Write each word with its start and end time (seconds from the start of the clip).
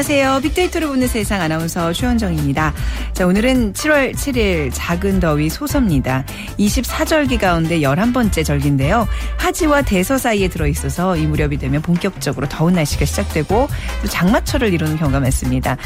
안녕하세요. 0.00 0.40
빅데이터를 0.40 0.88
보는 0.88 1.06
세상 1.08 1.42
아나운서 1.42 1.92
최원정입니다. 1.92 2.72
자, 3.20 3.26
오늘은 3.26 3.74
7월 3.74 4.14
7일 4.14 4.70
작은 4.72 5.20
더위 5.20 5.50
소서입니다. 5.50 6.24
24절기 6.58 7.38
가운데 7.38 7.80
11번째 7.80 8.42
절기인데요. 8.42 9.06
하지와 9.36 9.82
대서 9.82 10.16
사이에 10.16 10.48
들어있어서 10.48 11.18
이 11.18 11.26
무렵이 11.26 11.58
되면 11.58 11.82
본격적으로 11.82 12.48
더운 12.48 12.72
날씨가 12.72 13.04
시작되고 13.04 13.68
또 14.00 14.08
장마철을 14.08 14.72
이루는 14.72 14.96
경우가 14.96 15.20
많습니다. 15.20 15.76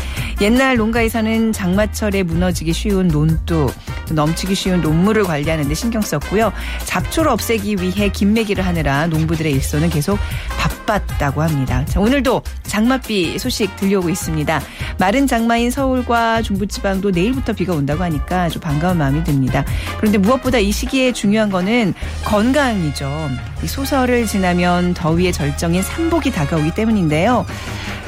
옛날 0.42 0.76
농가에서는 0.76 1.50
장마철에 1.50 2.22
무너지기 2.22 2.72
쉬운 2.72 3.08
논두, 3.08 3.68
넘치기 4.12 4.54
쉬운 4.54 4.80
논물을 4.80 5.24
관리하는 5.24 5.66
데 5.66 5.74
신경 5.74 6.02
썼고요. 6.02 6.52
잡초를 6.84 7.32
없애기 7.32 7.78
위해 7.80 8.10
김매기를 8.10 8.64
하느라 8.64 9.08
농부들의 9.08 9.50
일손은 9.50 9.90
계속 9.90 10.20
바빴다고 10.56 11.42
합니다. 11.42 11.84
자, 11.86 11.98
오늘도 11.98 12.42
장맛비 12.62 13.40
소식 13.40 13.74
들려오고 13.74 14.08
있습니다. 14.08 14.60
마른 14.98 15.26
장마인 15.26 15.72
서울과 15.72 16.42
중부지방도 16.42 17.10
내 17.10 17.23
일부터 17.24 17.52
비가 17.52 17.74
온다고 17.74 18.02
하니까 18.02 18.42
아주 18.42 18.60
반가운 18.60 18.98
마음이 18.98 19.24
듭니다. 19.24 19.64
그런데 19.98 20.18
무엇보다 20.18 20.58
이 20.58 20.70
시기에 20.70 21.12
중요한 21.12 21.50
거는 21.50 21.94
건강이죠. 22.24 23.30
이 23.62 23.66
소설을 23.66 24.26
지나면 24.26 24.94
더위의 24.94 25.32
절정인 25.32 25.82
삼복이 25.82 26.30
다가오기 26.30 26.74
때문인데요. 26.74 27.46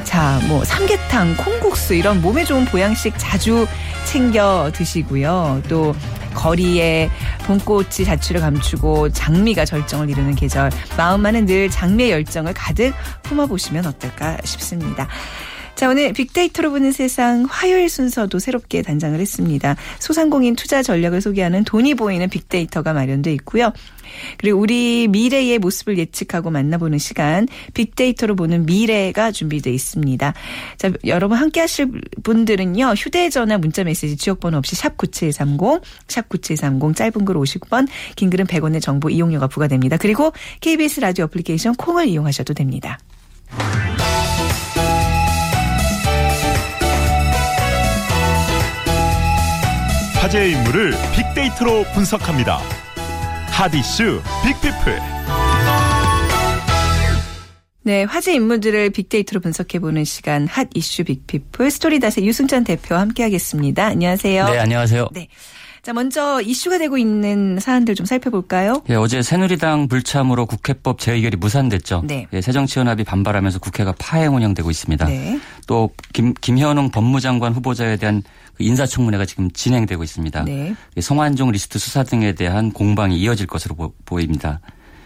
자, 0.03 0.39
뭐 0.47 0.63
삼계탕, 0.63 1.35
콩국수 1.37 1.93
이런 1.93 2.21
몸에 2.21 2.45
좋은 2.45 2.65
보양식 2.65 3.13
자주 3.17 3.67
챙겨 4.05 4.71
드시고요. 4.73 5.61
또 5.67 5.93
거리에 6.33 7.09
봄꽃이 7.45 8.05
자취를 8.05 8.39
감추고 8.41 9.09
장미가 9.09 9.65
절정을 9.65 10.09
이루는 10.09 10.35
계절. 10.35 10.71
마음만은 10.95 11.47
늘 11.47 11.69
장미의 11.69 12.11
열정을 12.11 12.53
가득 12.53 12.93
품어보시면 13.23 13.85
어떨까 13.87 14.37
싶습니다. 14.43 15.07
자, 15.77 15.87
오늘 15.89 16.11
빅데이터로 16.11 16.71
보는 16.71 16.91
세상 16.91 17.45
화요일 17.47 17.87
순서도 17.87 18.39
새롭게 18.39 18.81
단장을 18.81 19.19
했습니다. 19.19 19.75
소상공인 19.99 20.55
투자 20.55 20.81
전략을 20.81 21.21
소개하는 21.21 21.65
돈이 21.65 21.93
보이는 21.93 22.27
빅데이터가 22.27 22.93
마련돼 22.93 23.31
있고요. 23.33 23.71
그리고 24.39 24.59
우리 24.59 25.07
미래의 25.07 25.59
모습을 25.59 25.99
예측하고 25.99 26.49
만나보는 26.49 26.97
시간 26.97 27.47
빅데이터로 27.75 28.35
보는 28.35 28.65
미래가 28.65 29.31
준비되어 29.31 29.71
있습니다. 29.71 30.33
자, 30.77 30.91
여러분 31.05 31.37
함께 31.37 31.59
하실 31.59 31.91
분들은요. 32.23 32.95
휴대 32.97 33.29
전화 33.29 33.59
문자 33.59 33.83
메시지 33.83 34.17
지역 34.17 34.39
번호 34.39 34.57
없이 34.57 34.75
샵 34.75 34.97
9730 34.97 35.83
샵 36.07 36.27
9730 36.27 36.95
짧은 36.95 37.23
글 37.23 37.35
50번 37.35 37.87
긴 38.15 38.31
글은 38.31 38.47
100원의 38.47 38.81
정보 38.81 39.11
이용료가 39.11 39.45
부과됩니다. 39.45 39.97
그리고 39.97 40.33
KBS 40.61 41.01
라디오 41.01 41.25
애플리케이션 41.25 41.75
콩을 41.75 42.07
이용하셔도 42.07 42.55
됩니다. 42.55 42.97
화제의 50.27 50.51
인물을 50.51 50.91
빅데이터로 51.15 51.85
분석합니다. 51.93 52.59
hot 53.49 53.76
issue 53.76 54.21
big 54.43 54.60
people. 54.60 54.99
네, 57.83 58.03
화제 58.03 58.33
인물들을 58.33 58.89
빅데이터로 58.89 59.39
분석해보는 59.39 60.03
시간 60.03 60.45
hot 60.45 60.67
issue 60.73 61.05
big 61.05 61.27
people 61.27 61.71
스토리닷의 61.71 62.27
유승찬 62.27 62.65
대표와 62.65 62.99
함께하겠습니다. 62.99 63.85
안녕하세요. 63.85 64.49
네, 64.49 64.59
안녕하세요. 64.59 65.07
네. 65.13 65.29
자, 65.81 65.93
먼저 65.93 66.41
이슈가 66.41 66.79
되고 66.79 66.97
있는 66.97 67.59
사안들 67.61 67.95
좀 67.95 68.05
살펴볼까요? 68.05 68.81
예, 68.89 68.95
어제 68.95 69.21
새누리당 69.21 69.87
불참으로 69.87 70.45
국회법 70.45 70.99
재의결이 70.99 71.37
무산됐죠. 71.37 72.03
네. 72.05 72.27
예, 72.33 72.41
새정치연합이 72.41 73.05
반발하면서 73.05 73.59
국회가 73.59 73.93
파행 73.97 74.35
운영되고 74.35 74.69
있습니다. 74.69 75.05
네. 75.05 75.39
또 75.65 75.91
김, 76.11 76.33
김현웅 76.33 76.91
법무장관 76.91 77.53
후보자에 77.53 77.95
대한 77.95 78.21
그 78.57 78.63
인사청문회가 78.63 79.25
지금 79.25 79.51
진행되고 79.51 80.03
있습니다. 80.03 80.43
네. 80.43 80.75
예, 80.97 81.01
성완종 81.01 81.51
리스트 81.51 81.77
수사 81.79 82.03
등에 82.03 82.33
대한 82.33 82.71
공방이 82.71 83.17
이어질 83.19 83.45
것으로 83.47 83.75
보, 83.75 83.93
보입니다. 84.03 84.59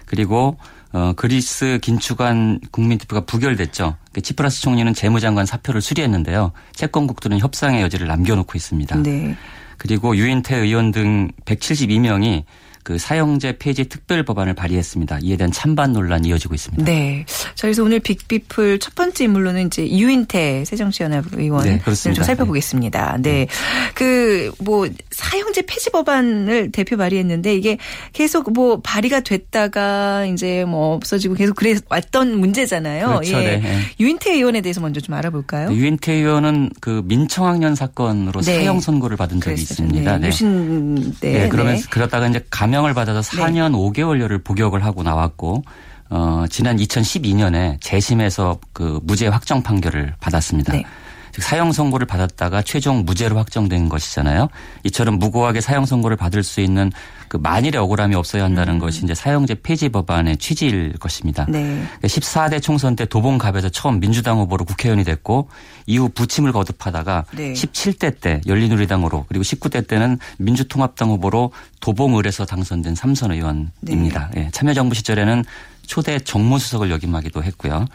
그리고 0.05 0.57
어, 0.93 1.13
그리스 1.15 1.79
긴축안 1.81 2.59
국민투표가 2.71 3.25
부결됐죠. 3.25 3.95
그 4.11 4.21
치프라스 4.21 4.61
총리는 4.61 4.93
재무장관 4.93 5.45
사표를 5.45 5.81
수리했는데요. 5.81 6.51
채권국들은 6.73 7.39
협상의 7.39 7.81
여지를 7.81 8.07
남겨놓고 8.07 8.53
있습니다. 8.55 9.03
네. 9.03 9.35
그리고 9.77 10.15
유인태 10.15 10.57
의원 10.57 10.91
등 10.91 11.29
172명이 11.45 12.43
그 12.83 12.97
사형제 12.97 13.57
폐지 13.57 13.85
특별 13.85 14.23
법안을 14.23 14.53
발의했습니다. 14.53 15.19
이에 15.21 15.37
대한 15.37 15.51
찬반 15.51 15.93
논란이 15.93 16.29
이어지고 16.29 16.55
있습니다. 16.55 16.83
네. 16.83 17.25
자, 17.27 17.61
그래서 17.67 17.83
오늘 17.83 17.99
빅비플 17.99 18.79
첫 18.79 18.95
번째 18.95 19.25
인물로는 19.25 19.67
이제 19.67 19.87
유인태 19.87 20.65
새정치연합 20.65 21.25
의원을 21.33 21.71
네, 21.71 21.79
그렇습니다. 21.79 22.15
좀 22.15 22.25
살펴보겠습니다. 22.25 23.17
네. 23.21 23.47
그, 23.93 24.51
뭐, 24.59 24.87
사형제 25.11 25.63
폐지 25.63 25.89
법안을 25.91 26.71
대표 26.71 26.97
발의했는데 26.97 27.55
이게 27.55 27.77
계속 28.13 28.51
뭐 28.53 28.81
발의가 28.81 29.19
됐다가 29.19 30.25
이제 30.25 30.65
뭐 30.65 30.95
없어지고 30.95 31.35
계속 31.35 31.55
그래 31.55 31.75
왔던 31.89 32.39
문제잖아요. 32.39 33.07
그렇죠. 33.07 33.37
예. 33.37 33.57
네. 33.57 33.79
유인태 33.99 34.33
의원에 34.33 34.61
대해서 34.61 34.81
먼저 34.81 34.99
좀 34.99 35.13
알아볼까요? 35.15 35.71
유인태 35.71 36.13
의원은 36.13 36.71
그 36.79 37.03
민청학년 37.05 37.75
사건으로 37.75 38.41
네. 38.41 38.57
사형 38.57 38.79
선고를 38.79 39.17
받은 39.17 39.39
적이 39.41 39.55
그랬어요. 39.55 39.85
있습니다. 39.85 40.17
네. 40.17 40.27
유신 40.27 41.13
때. 41.19 41.31
네, 41.31 41.49
그러면서 41.49 41.87
그러다가 41.89 42.27
이제 42.27 42.43
감 42.49 42.70
형을 42.73 42.93
받아서 42.93 43.21
네. 43.37 43.43
4년 43.43 43.73
5개월여를 43.73 44.43
복역을 44.43 44.83
하고 44.83 45.03
나왔고 45.03 45.63
어 46.09 46.45
지난 46.49 46.77
2012년에 46.77 47.79
재심에서 47.79 48.59
그 48.73 48.99
무죄 49.03 49.27
확정 49.27 49.63
판결을 49.63 50.15
받았습니다. 50.19 50.73
네. 50.73 50.83
즉 51.31 51.43
사형 51.43 51.71
선고를 51.71 52.07
받았다가 52.07 52.61
최종 52.61 53.05
무죄로 53.05 53.37
확정된 53.37 53.89
것이잖아요. 53.89 54.49
이처럼 54.83 55.19
무고하게 55.19 55.61
사형 55.61 55.85
선고를 55.85 56.17
받을 56.17 56.43
수 56.43 56.61
있는 56.61 56.91
그 57.31 57.37
만일의 57.37 57.79
억울함이 57.81 58.13
없어야 58.15 58.43
한다는 58.43 58.77
것이 58.77 59.05
이제 59.05 59.15
사형제 59.15 59.55
폐지 59.63 59.87
법안의 59.87 60.35
취지일 60.35 60.93
것입니다. 60.99 61.45
음. 61.47 61.87
네. 62.01 62.07
14대 62.07 62.61
총선 62.61 62.97
때 62.97 63.05
도봉갑에서 63.05 63.69
처음 63.69 64.01
민주당 64.01 64.39
후보로 64.39 64.65
국회의원이 64.65 65.05
됐고 65.05 65.47
이후 65.85 66.09
부침을 66.09 66.51
거듭하다가 66.51 67.25
네. 67.31 67.53
17대 67.53 68.19
때 68.19 68.41
열린우리당으로 68.47 69.25
그리고 69.29 69.43
19대 69.43 69.87
때는 69.87 70.19
민주통합당 70.39 71.09
후보로 71.11 71.53
도봉을에서 71.79 72.45
당선된 72.45 72.95
삼선 72.95 73.31
의원입니다. 73.31 74.31
네. 74.33 74.45
예, 74.45 74.49
참여정부 74.51 74.93
시절에는 74.95 75.45
초대 75.85 76.19
정무수석을 76.19 76.89
역임하기도 76.91 77.43
했고요. 77.43 77.85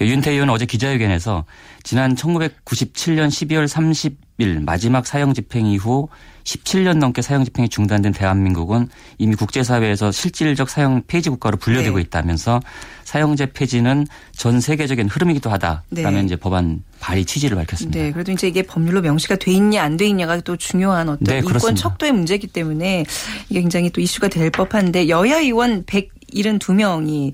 윤태 0.00 0.32
의원은 0.32 0.52
어제 0.52 0.66
기자회견에서 0.66 1.44
지난 1.82 2.14
1997년 2.14 3.28
12월 3.28 3.66
30일 3.68 4.64
마지막 4.64 5.06
사형 5.06 5.34
집행 5.34 5.66
이후 5.66 6.08
17년 6.44 6.98
넘게 6.98 7.22
사형 7.22 7.44
집행이 7.44 7.68
중단된 7.68 8.12
대한민국은 8.12 8.88
이미 9.18 9.34
국제사회에서 9.34 10.12
실질적 10.12 10.70
사형 10.70 11.02
폐지 11.08 11.28
국가로 11.28 11.56
분류되고 11.56 11.96
네. 11.96 12.02
있다면서 12.02 12.60
사형제 13.02 13.46
폐지는 13.46 14.06
전 14.32 14.60
세계적인 14.60 15.08
흐름이기도 15.08 15.50
하다라는 15.50 15.84
네. 15.90 16.22
이제 16.24 16.36
법안 16.36 16.84
발의 17.00 17.24
취지를 17.24 17.56
밝혔습니다. 17.56 17.98
네, 17.98 18.12
그래도 18.12 18.30
이제 18.30 18.46
이게 18.46 18.62
법률로 18.62 19.00
명시가 19.02 19.36
돼 19.36 19.50
있냐 19.52 19.82
안 19.82 19.96
돼 19.96 20.06
있냐가 20.06 20.40
또 20.40 20.56
중요한 20.56 21.08
어떤 21.08 21.24
네, 21.24 21.38
인권. 21.38 21.74
척도의 21.74 22.12
문제이기 22.12 22.48
때문에 22.48 23.04
이게 23.48 23.60
굉장히 23.60 23.90
또 23.90 24.00
이슈가 24.00 24.28
될 24.28 24.50
법한데 24.50 25.08
여야 25.08 25.38
의원 25.38 25.84
172명이 26.32 27.32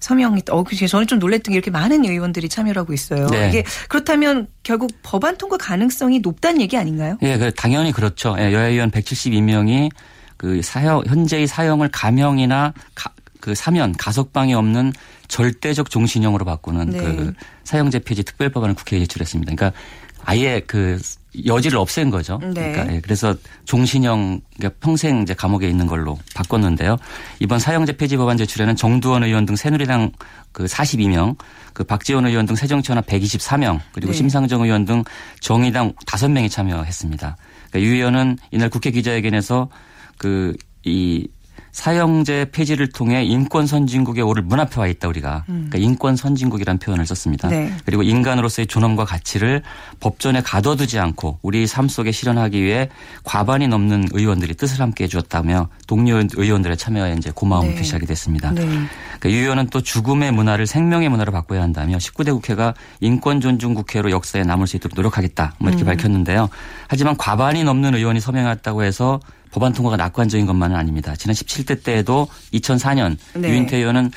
서명이 0.00 0.42
어 0.50 0.64
그게 0.64 0.86
저는 0.86 1.06
좀 1.06 1.18
놀랬던 1.18 1.52
게 1.52 1.56
이렇게 1.56 1.70
많은 1.70 2.04
의원들이 2.04 2.48
참여를 2.48 2.80
하고 2.80 2.92
있어요. 2.92 3.26
네. 3.28 3.48
이게 3.48 3.64
그렇다면 3.88 4.48
결국 4.62 4.90
법안 5.02 5.36
통과 5.36 5.56
가능성이 5.56 6.20
높다는 6.20 6.60
얘기 6.60 6.76
아닌가요? 6.76 7.18
예, 7.22 7.38
그 7.38 7.52
당연히 7.54 7.92
그렇죠. 7.92 8.34
예, 8.38 8.52
여야 8.52 8.68
의원 8.68 8.90
172명이 8.90 9.90
그 10.36 10.60
사형 10.62 11.04
현재의 11.06 11.46
사형을 11.46 11.88
감형이나 11.92 12.72
가, 12.94 13.12
그 13.40 13.54
사면 13.54 13.92
가석방이 13.92 14.54
없는 14.54 14.92
절대적 15.28 15.90
종신형으로 15.90 16.44
바꾸는 16.44 16.90
네. 16.90 16.98
그 16.98 17.32
사형제 17.64 18.00
폐지 18.00 18.22
특별법안을 18.22 18.74
국회에 18.74 18.98
제출했습니다. 19.00 19.54
그러니까 19.54 19.78
아예 20.24 20.60
그 20.66 21.00
여지를 21.46 21.78
없앤 21.78 22.10
거죠. 22.10 22.38
네. 22.42 22.72
그러니까 22.72 22.94
예, 22.94 23.00
그래서 23.00 23.34
종신형 23.64 24.40
그러니까 24.56 24.78
평생 24.80 25.22
이제 25.22 25.34
감옥에 25.34 25.68
있는 25.68 25.86
걸로 25.86 26.18
바꿨는데요. 26.34 26.96
이번 27.40 27.58
사형제 27.58 27.96
폐지 27.96 28.16
법안 28.16 28.36
제출에는 28.36 28.76
정두원 28.76 29.24
의원 29.24 29.46
등 29.46 29.56
새누리당 29.56 30.12
그 30.52 30.66
42명, 30.66 31.36
그 31.72 31.84
박지원 31.84 32.26
의원 32.26 32.44
등 32.44 32.54
새정치연합 32.54 33.06
124명, 33.06 33.80
그리고 33.92 34.12
네. 34.12 34.18
심상정 34.18 34.62
의원 34.62 34.84
등 34.84 35.04
정의당 35.40 35.94
5명이 36.06 36.50
참여했습니다. 36.50 37.36
그러니까 37.70 37.88
유 37.88 37.94
의원은 37.94 38.38
이날 38.50 38.68
국회 38.68 38.90
기자회견에서 38.90 39.70
그이 40.18 41.28
사형제 41.72 42.50
폐지를 42.52 42.88
통해 42.88 43.24
인권 43.24 43.66
선진국에 43.66 44.20
오를 44.20 44.42
문 44.42 44.60
앞에 44.60 44.78
와 44.78 44.86
있다 44.86 45.08
우리가. 45.08 45.44
그러니까 45.46 45.78
인권 45.78 46.16
선진국이라는 46.16 46.78
표현을 46.78 47.06
썼습니다. 47.06 47.48
네. 47.48 47.72
그리고 47.86 48.02
인간으로서의 48.02 48.66
존엄과 48.66 49.06
가치를 49.06 49.62
법전에 50.00 50.42
가둬두지 50.42 50.98
않고 50.98 51.38
우리 51.42 51.66
삶 51.66 51.88
속에 51.88 52.12
실현하기 52.12 52.62
위해 52.62 52.90
과반이 53.24 53.68
넘는 53.68 54.08
의원들이 54.12 54.54
뜻을 54.54 54.80
함께 54.80 55.04
해주었다며 55.04 55.68
동료 55.86 56.22
의원들의 56.34 56.76
참여에 56.76 57.14
이제 57.16 57.30
고마움을 57.34 57.70
네. 57.70 57.76
표시하게 57.76 58.06
됐습니다. 58.06 58.50
네. 58.52 58.66
그러니까 59.18 59.30
유 59.30 59.42
의원은 59.42 59.68
또 59.68 59.80
죽음의 59.80 60.32
문화를 60.32 60.66
생명의 60.66 61.08
문화로 61.08 61.32
바꿔야 61.32 61.62
한다며 61.62 61.96
19대 61.96 62.32
국회가 62.32 62.74
인권 63.00 63.40
존중 63.40 63.74
국회로 63.74 64.10
역사에 64.10 64.42
남을 64.42 64.66
수 64.66 64.76
있도록 64.76 64.94
노력하겠다 64.94 65.54
뭐 65.58 65.68
음. 65.68 65.72
이렇게 65.72 65.84
밝혔는데요. 65.84 66.48
하지만 66.88 67.16
과반이 67.16 67.64
넘는 67.64 67.94
의원이 67.94 68.20
서명했다고 68.20 68.82
해서 68.82 69.20
법안 69.52 69.72
통과가 69.72 69.96
낙관적인 69.96 70.46
것만은 70.46 70.74
아닙니다. 70.74 71.14
지난 71.16 71.34
17대 71.34 71.84
때에도 71.84 72.26
2004년 72.52 73.16
네. 73.34 73.50
유인태 73.50 73.76
의원은 73.76 74.10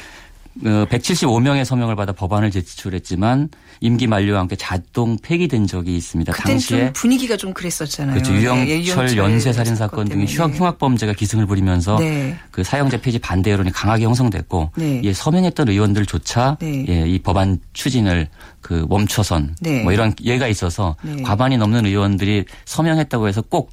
175명의 0.63 1.65
서명을 1.65 1.97
받아 1.97 2.13
법안을 2.13 2.49
제출했지만 2.49 3.49
임기 3.81 4.07
만료와 4.07 4.39
함께 4.39 4.55
자동 4.55 5.17
폐기된 5.17 5.67
적이 5.67 5.97
있습니다. 5.97 6.31
당시에 6.31 6.85
좀 6.85 6.93
분위기가 6.93 7.35
좀 7.35 7.53
그랬었잖아요. 7.53 8.13
그렇죠. 8.13 8.33
유영철 8.33 8.67
유영철 8.69 9.17
연쇄 9.17 9.51
살인 9.51 9.75
사건 9.75 10.07
등의. 10.07 10.27
흉악, 10.27 10.55
흉악 10.55 10.79
범죄가 10.79 11.11
기승을 11.11 11.45
부리면서 11.45 11.99
네. 11.99 12.37
그 12.51 12.63
사형제 12.63 13.01
폐지 13.01 13.19
반대 13.19 13.51
여론이 13.51 13.73
강하게 13.73 14.05
형성됐고 14.05 14.71
네. 14.77 15.01
예, 15.03 15.11
서명했던 15.11 15.67
의원들조차 15.67 16.57
네. 16.61 16.85
예, 16.87 17.05
이 17.05 17.19
법안 17.19 17.59
추진을 17.73 18.29
그 18.61 18.85
멈춰선 18.87 19.57
네. 19.59 19.83
뭐 19.83 19.91
이런 19.91 20.13
예가 20.23 20.47
있어서 20.47 20.95
네. 21.01 21.21
과반이 21.21 21.57
넘는 21.57 21.85
의원들이 21.85 22.45
서명했다고 22.63 23.27
해서 23.27 23.41
꼭이 23.41 23.67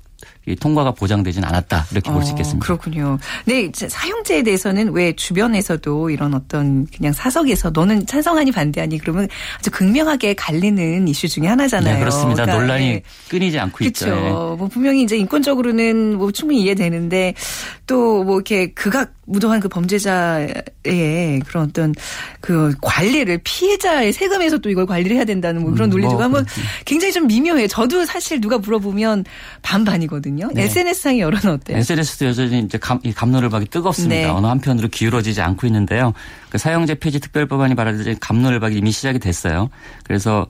통과가 0.60 0.92
보장되진 0.92 1.44
않았다 1.44 1.86
이렇게 1.92 2.10
볼수 2.10 2.28
어, 2.28 2.32
있겠습니다. 2.32 2.64
그렇군요. 2.64 3.18
네, 3.44 3.62
이제 3.62 3.88
사형제에 3.88 4.42
대해서는 4.42 4.92
왜 4.92 5.12
주변에서도 5.14 6.10
이런 6.10 6.34
어떤 6.34 6.86
그냥 6.86 7.12
사석에서 7.12 7.70
너는 7.70 8.06
찬성하니 8.06 8.52
반대하니 8.52 8.98
그러면 8.98 9.28
아주 9.58 9.70
극명하게 9.70 10.34
갈리는 10.34 11.06
이슈 11.08 11.28
중에 11.28 11.46
하나잖아요. 11.46 11.94
네, 11.94 12.00
그렇습니다. 12.00 12.44
그러니까, 12.44 12.60
논란이 12.60 12.86
예. 12.86 13.02
끊이지 13.28 13.58
않고 13.58 13.84
있죠. 13.86 14.06
예. 14.06 14.10
그렇죠. 14.10 14.56
뭐 14.58 14.68
분명히 14.68 15.02
이제 15.02 15.16
인권적으로는 15.16 16.16
뭐 16.16 16.32
충분히 16.32 16.62
이해되는데 16.62 17.34
또 17.86 18.22
뭐 18.22 18.36
이렇게 18.36 18.72
극악 18.72 19.12
무도한 19.24 19.60
그 19.60 19.68
범죄자의 19.68 21.40
그런 21.46 21.68
어떤 21.68 21.94
그 22.40 22.74
관리를 22.82 23.40
피해자의 23.44 24.12
세금에서 24.12 24.58
또 24.58 24.68
이걸 24.70 24.86
관리를 24.86 25.16
해야 25.16 25.24
된다는 25.24 25.62
뭐 25.62 25.72
그런 25.72 25.88
음, 25.88 25.90
논리도 25.90 26.12
뭐 26.12 26.22
하면 26.22 26.44
그렇지. 26.44 26.60
굉장히 26.84 27.12
좀 27.12 27.26
미묘해요. 27.26 27.68
저도 27.68 28.04
사실 28.04 28.40
누가 28.40 28.58
물어보면 28.58 29.24
반반이거든요. 29.62 30.31
네. 30.54 30.64
SNS상의 30.64 31.20
여론은 31.20 31.54
어때요? 31.54 31.78
SNS도 31.78 32.26
여전히 32.26 32.60
이제 32.60 32.78
감, 32.78 33.00
이 33.02 33.12
감론을박이 33.12 33.66
뜨겁습니다. 33.66 34.14
네. 34.14 34.24
어느 34.28 34.46
한편으로 34.46 34.88
기울어지지 34.88 35.40
않고 35.40 35.66
있는데요. 35.66 36.12
그 36.50 36.58
사형제 36.58 36.96
폐지 36.96 37.20
특별법안이 37.20 37.74
발의되자 37.74 38.18
감론을박이 38.20 38.76
이미 38.76 38.90
시작이 38.92 39.18
됐어요. 39.18 39.70
그래서 40.04 40.46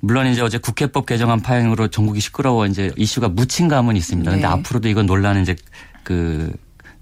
물론 0.00 0.26
이제 0.26 0.42
어제 0.42 0.58
국회법 0.58 1.06
개정안 1.06 1.40
파행으로 1.40 1.88
전국이 1.88 2.20
시끄러워 2.20 2.66
이제 2.66 2.92
이슈가 2.96 3.28
묻힌 3.28 3.68
감은 3.68 3.96
있습니다. 3.96 4.30
그런데 4.30 4.46
네. 4.46 4.52
앞으로도 4.52 4.88
이건 4.88 5.06
논란은 5.06 5.42
이제 5.42 5.56
그 6.04 6.52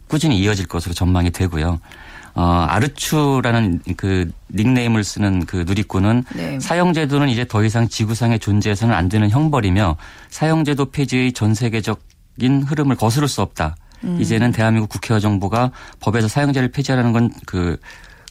꾸준히 0.09 0.39
이어질 0.39 0.67
것으로 0.67 0.95
전망이 0.95 1.31
되고요. 1.31 1.81
어, 2.37 2.67
아르추라는 2.69 3.81
그 3.97 4.31
닉네임을 4.55 5.05
쓰는 5.05 5.47
그 5.47 5.65
누리꾼은 5.67 6.25
네. 6.35 6.61
사형제도는 6.61 7.31
이제 7.31 7.47
더 7.47 7.65
이상 7.65 7.89
지구상에 7.89 8.37
존재해서는 8.37 8.95
안 8.95 9.09
되는 9.09 9.31
형벌이며 9.31 9.97
사형제도 10.29 10.91
폐지의 10.91 11.33
전 11.33 11.55
세계적인 11.55 12.65
흐름을 12.67 12.97
거스를 12.97 13.27
수 13.27 13.41
없다. 13.41 13.77
음. 14.05 14.21
이제는 14.21 14.53
대한민국 14.53 14.91
국회와 14.91 15.19
정부가 15.19 15.71
법에서 16.01 16.29
사형제를 16.29 16.71
폐지하라는 16.73 17.13
건그 17.15 17.81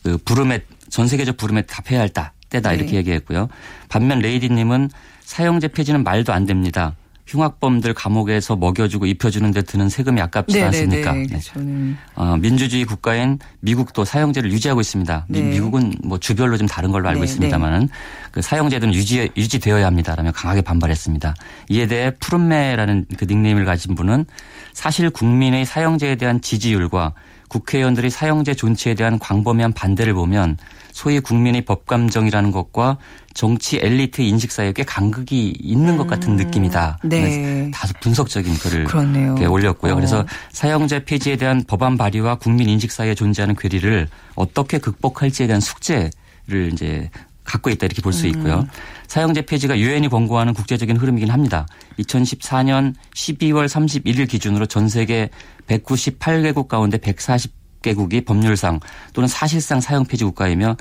그 0.04 0.18
부름에 0.24 0.60
전 0.90 1.08
세계적 1.08 1.38
부름에 1.38 1.64
답해야 1.64 2.00
할 2.00 2.10
다, 2.10 2.34
때다 2.50 2.70
네. 2.70 2.76
이렇게 2.76 2.98
얘기했고요. 2.98 3.50
반면 3.90 4.20
레이디님은 4.20 4.92
사형제 5.22 5.70
폐지는 5.70 6.04
말도 6.04 6.32
안 6.32 6.46
됩니다. 6.46 6.94
흉악범들 7.28 7.94
감옥에서 7.96 8.56
먹여주고 8.56 9.08
입혀주는 9.08 9.50
데 9.52 9.62
드는 9.64 9.90
세금이 9.90 10.22
아깝지 10.22 10.62
않습니까? 10.62 11.14
네. 11.14 11.26
네. 11.28 11.40
저는 11.40 11.98
어, 12.16 12.38
민주주의 12.38 12.86
국가인 12.86 13.40
미국도 13.62 14.06
사형제를 14.06 14.52
유지하고 14.52 14.80
있습니다. 14.82 15.26
미- 15.30 15.42
네. 15.42 15.50
미국은 15.52 15.96
뭐 16.04 16.20
주별로 16.20 16.58
좀 16.58 16.68
다른 16.68 16.92
걸로 16.92 17.10
알고 17.10 17.22
네, 17.22 17.26
있습니다만은 17.26 17.90
그 18.32 18.42
사형제도는 18.42 18.94
유지 18.94 19.30
유지되어야 19.36 19.86
합니다라며 19.88 20.32
강하게 20.34 20.62
반발했습니다. 20.62 21.34
이에 21.70 21.88
대해 21.88 22.12
푸른매라는 22.20 23.06
그 23.18 23.26
닉네임을 23.26 23.66
가진 23.66 23.96
분은 23.96 24.26
사실 24.74 25.10
국민의 25.10 25.66
사형제에 25.66 26.16
대한 26.16 26.42
지지율과 26.42 27.14
국회의원들의 27.56 28.10
사형제 28.12 28.54
존치에 28.54 28.96
대한 28.96 29.18
광범위한 29.18 29.72
반대를 29.72 30.14
보면 30.14 30.58
소위 30.92 31.20
국민의 31.22 31.62
법감정이라는 31.62 32.52
것과 32.52 32.98
정치 33.34 33.80
엘리트 33.82 34.22
인식 34.22 34.52
사이에 34.52 34.74
꽤 34.74 34.84
간극이 34.84 35.56
있는 35.60 35.98
것 35.98 36.08
같은 36.08 36.36
느낌이다. 36.36 37.00
네. 37.04 37.72
다소 37.74 37.94
분석적인 38.02 38.54
글을 38.56 38.84
그렇네요. 38.86 39.36
올렸고요. 39.50 39.94
어. 39.94 39.96
그래서 39.96 40.26
사형제 40.52 41.06
폐지에 41.06 41.38
대한 41.38 41.64
법안 41.66 41.98
발의와 41.98 42.36
국민 42.36 42.70
인식 42.70 42.92
사이에 42.92 43.16
존재하는 43.16 43.56
괴리를 43.56 44.08
어떻게 44.36 44.78
극복할지에 44.78 45.48
대한 45.48 45.62
숙제를 45.62 46.72
이제 46.74 47.10
갖고 47.46 47.70
있다 47.70 47.86
이렇게 47.86 48.02
볼수 48.02 48.28
있고요. 48.28 48.62
음. 48.62 48.68
사형제 49.08 49.44
폐지가 49.44 49.80
유엔이 49.80 50.10
권고하는 50.10 50.54
국제적인 50.54 50.98
흐름이긴 50.98 51.30
합니다. 51.30 51.66
2014년 52.00 52.96
12월 53.14 53.68
31일 53.68 54.28
기준으로 54.28 54.66
전 54.66 54.90
세계 54.90 55.30
198개국 55.68 56.68
가운데 56.68 56.98
140개국이 56.98 58.26
법률상 58.26 58.80
또는 59.14 59.28
사실상 59.28 59.80
사형 59.80 60.06
폐지 60.06 60.26
국가이며 60.26 60.76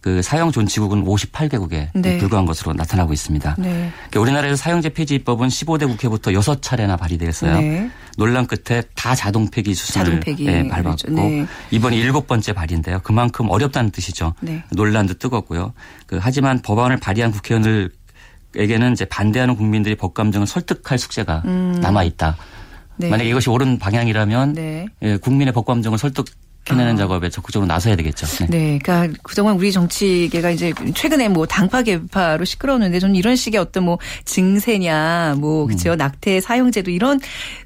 그 0.00 0.22
사형 0.22 0.50
존치국은 0.50 1.04
58개국에 1.04 1.88
네. 1.94 2.18
불과한 2.18 2.46
것으로 2.46 2.72
나타나고 2.72 3.12
있습니다. 3.12 3.56
네. 3.58 3.92
그러니까 4.08 4.20
우리나라에서 4.20 4.56
사형제 4.56 4.90
폐지 4.90 5.14
입법은 5.16 5.48
15대 5.48 5.86
국회부터 5.86 6.30
6차례나 6.30 6.98
발의됐어요. 6.98 7.60
네. 7.60 7.90
논란 8.16 8.46
끝에 8.46 8.82
다 8.94 9.14
자동 9.14 9.48
폐기 9.50 9.74
수순을 9.74 10.04
자동 10.04 10.20
폐기. 10.20 10.46
예, 10.46 10.66
밟았고 10.68 10.82
그렇죠. 10.82 11.10
네. 11.10 11.46
이번이 11.70 11.98
일곱 11.98 12.26
번째 12.26 12.52
발의인데요. 12.54 13.00
그만큼 13.02 13.50
어렵다는 13.50 13.90
뜻이죠. 13.90 14.34
네. 14.40 14.64
논란도 14.72 15.14
뜨겁고요. 15.14 15.74
그 16.06 16.18
하지만 16.20 16.62
법안을 16.62 16.96
발의한 16.96 17.30
국회의원들에게는 17.30 18.92
이제 18.92 19.04
반대하는 19.04 19.54
국민들이 19.54 19.96
법 19.96 20.14
감정을 20.14 20.46
설득할 20.46 20.98
숙제가 20.98 21.42
남아 21.44 22.04
있다. 22.04 22.30
음. 22.30 22.60
네. 22.96 23.08
만약에 23.08 23.30
이것이 23.30 23.48
옳은 23.48 23.78
방향이라면 23.78 24.52
네. 24.54 24.86
예, 25.02 25.16
국민의 25.16 25.52
법 25.52 25.64
감정을 25.66 25.98
설득 25.98 26.26
해내는 26.68 26.94
아. 26.94 26.96
작업에 26.96 27.30
적극적으로 27.30 27.66
나서야 27.66 27.96
되겠죠. 27.96 28.26
네. 28.44 28.46
네, 28.50 28.78
그러니까 28.82 29.18
그동안 29.22 29.56
우리 29.56 29.72
정치계가 29.72 30.50
이제 30.50 30.72
최근에 30.94 31.28
뭐 31.28 31.46
당파 31.46 31.82
개파로 31.82 32.44
시끄러웠는데 32.44 33.00
저는 33.00 33.16
이런 33.16 33.34
식의 33.34 33.60
어떤 33.60 33.84
뭐 33.84 33.98
증세냐, 34.24 35.36
뭐 35.38 35.64
음. 35.64 35.68
그죠 35.68 35.94
낙태 35.96 36.40
사용제도 36.40 36.90
이런 36.90 37.18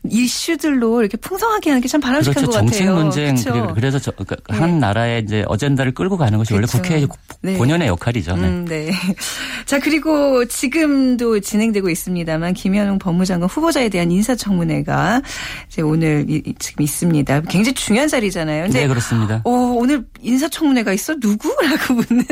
이슈들로 0.08 1.00
이렇게 1.00 1.16
풍성하게 1.16 1.70
하는 1.70 1.80
게 1.80 1.88
참 1.88 2.00
바람직한 2.00 2.34
그렇죠. 2.44 2.50
것 2.50 2.64
같아요. 2.64 2.70
정책 2.70 2.86
논쟁 2.86 3.34
그렇죠? 3.54 3.74
그래서 3.74 3.98
저, 3.98 4.10
그러니까 4.10 4.36
네. 4.52 4.58
한 4.58 4.78
나라의 4.80 5.22
이제 5.22 5.44
어젠다를 5.46 5.92
끌고 5.92 6.16
가는 6.16 6.38
것이 6.38 6.52
원래 6.52 6.66
그렇죠. 6.66 6.82
국회의 6.82 7.06
네. 7.42 7.56
본연의 7.58 7.86
역할이죠. 7.88 8.36
네. 8.36 8.42
음, 8.48 8.64
네. 8.64 8.90
자, 9.66 9.78
그리고 9.78 10.44
지금도 10.46 11.38
진행되고 11.40 11.88
있습니다만 11.90 12.54
김현웅 12.54 12.98
법무장관 12.98 13.48
후보자에 13.48 13.88
대한 13.90 14.10
인사청문회가 14.10 15.22
이제 15.68 15.82
오늘 15.82 16.24
이- 16.28 16.42
지금 16.58 16.82
있습니다. 16.82 17.42
굉장히 17.42 17.74
중요한 17.74 18.08
자리잖아요. 18.08 18.64
근데 18.64 18.83
네, 18.84 18.88
그렇습니다. 18.88 19.40
어, 19.44 19.50
오늘 19.50 20.04
인사청문회가 20.20 20.92
있어? 20.92 21.14
누구? 21.18 21.48
라고 21.64 21.94
묻는 21.94 22.24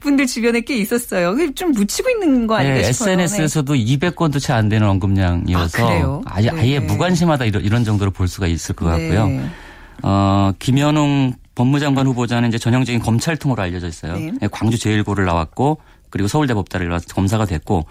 분들 0.00 0.26
주변에 0.26 0.60
꽤 0.60 0.76
있었어요. 0.76 1.36
좀 1.54 1.72
묻히고 1.72 2.10
있는 2.10 2.46
거 2.46 2.54
아닐까 2.56 2.76
네, 2.76 2.92
싶어요. 2.92 3.16
네. 3.16 3.24
SNS에서도 3.24 3.74
200건도 3.74 4.40
채 4.40 4.52
안 4.52 4.68
되는 4.70 4.88
언급량이어서 4.88 5.82
아, 5.84 5.86
그래요? 5.86 6.22
아예, 6.24 6.50
네. 6.50 6.60
아예 6.60 6.78
무관심하다 6.78 7.44
이런, 7.46 7.62
이런 7.64 7.84
정도로 7.84 8.10
볼 8.10 8.26
수가 8.28 8.46
있을 8.46 8.74
것 8.74 8.86
같고요. 8.86 9.26
네. 9.26 9.44
어, 10.02 10.52
김현웅 10.58 11.34
법무장관 11.54 12.06
후보자는 12.06 12.48
이제 12.48 12.58
전형적인 12.58 13.00
검찰 13.00 13.36
통으로 13.36 13.62
알려져 13.62 13.88
있어요. 13.88 14.14
네. 14.16 14.32
광주 14.50 14.76
제1고를 14.78 15.24
나왔고 15.24 15.78
그리고 16.10 16.28
서울대 16.28 16.54
법대를 16.54 16.88
나와서 16.88 17.06
검사가 17.14 17.44
됐고 17.46 17.86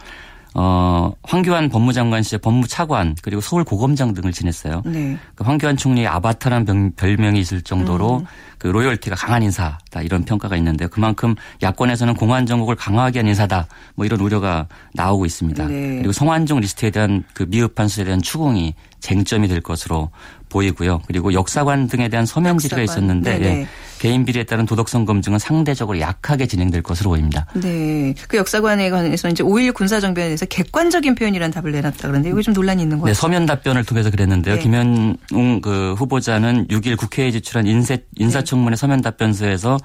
어, 0.58 1.12
황교안 1.24 1.68
법무장관 1.68 2.24
시절 2.24 2.40
법무차관 2.40 3.18
그리고 3.22 3.42
서울고검장 3.42 4.14
등을 4.14 4.32
지냈어요. 4.32 4.84
네. 4.86 5.18
그 5.36 5.44
황교안 5.44 5.76
총리의 5.76 6.08
아바타라는 6.08 6.66
병- 6.66 6.92
별명이 6.96 7.40
있을 7.42 7.62
정도로 7.62 8.20
음. 8.20 8.26
그 8.58 8.68
loyalty가 8.68 9.18
강한 9.18 9.44
인사다 9.44 10.02
이런 10.02 10.24
평가가 10.24 10.56
있는데요. 10.56 10.88
그만큼 10.88 11.36
야권에서는 11.62 12.14
공안 12.16 12.46
정국을 12.46 12.76
강화하게 12.78 13.20
한 13.20 13.28
인사다 13.28 13.68
뭐 13.96 14.06
이런 14.06 14.22
우려가 14.22 14.68
나오고 14.94 15.26
있습니다. 15.26 15.68
네. 15.68 15.96
그리고 15.98 16.14
성완종 16.14 16.62
리스트에 16.62 16.90
대한 16.90 17.26
그 17.34 17.44
미흡한 17.50 17.90
수사에 17.90 18.06
대한 18.06 18.22
추궁이 18.22 18.74
쟁점이 19.02 19.50
될 19.50 19.60
것으로 19.60 20.10
보이고요. 20.56 21.02
그리고 21.08 21.34
역사관 21.34 21.88
등에 21.88 22.08
대한 22.08 22.26
서명 22.26 22.56
역사관. 22.56 22.84
있었는데. 22.84 23.42
예, 23.42 23.68
개인 24.00 24.26
비리에 24.26 24.44
따른 24.44 24.66
도덕성 24.66 25.06
검증은 25.06 25.40
상대적으로 25.40 26.00
약하게 26.00 26.48
진행될 26.48 26.84
것으로 26.84 27.12
보입니다. 27.12 27.46
네. 27.54 28.14
그 28.28 28.38
역사관에 28.38 28.90
관해서 28.90 29.30
이제 29.30 29.44
5.16 29.44 29.74
군사정변에 29.74 30.28
대해서 30.28 30.46
객관적인 30.46 31.16
표현이라는 31.16 31.52
답을 31.54 31.72
내놨다 31.72 32.10
그런데 32.10 32.30
이거 32.30 32.42
좀 32.42 32.54
논란이 32.54 32.84
있는 32.84 33.00
것 33.00 33.06
네. 33.08 33.14
서면 33.14 33.46
답변을 33.46 33.84
통해서 33.86 34.12
그랬는데요. 34.12 34.56
네. 34.56 34.62
김현웅 34.62 35.62
그 35.62 35.96
후보자는 35.98 36.68
6일 36.68 36.98
국회에 36.98 37.32
제출한 37.32 37.68
인사, 37.68 37.98
인사청문회 38.18 38.76
서면 38.76 39.02
답변서에서 39.02 39.78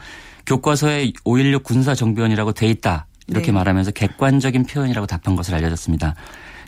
교과서에 0.46 1.12
5.16 1.24 1.62
군사정변이라고 1.62 2.52
돼 2.52 2.66
있다. 2.66 3.06
이렇게 3.28 3.46
네. 3.46 3.52
말하면서 3.52 3.92
객관적인 3.92 4.66
표현이라고 4.66 5.06
답한 5.06 5.36
것으로 5.36 5.56
알려졌습니다. 5.56 6.14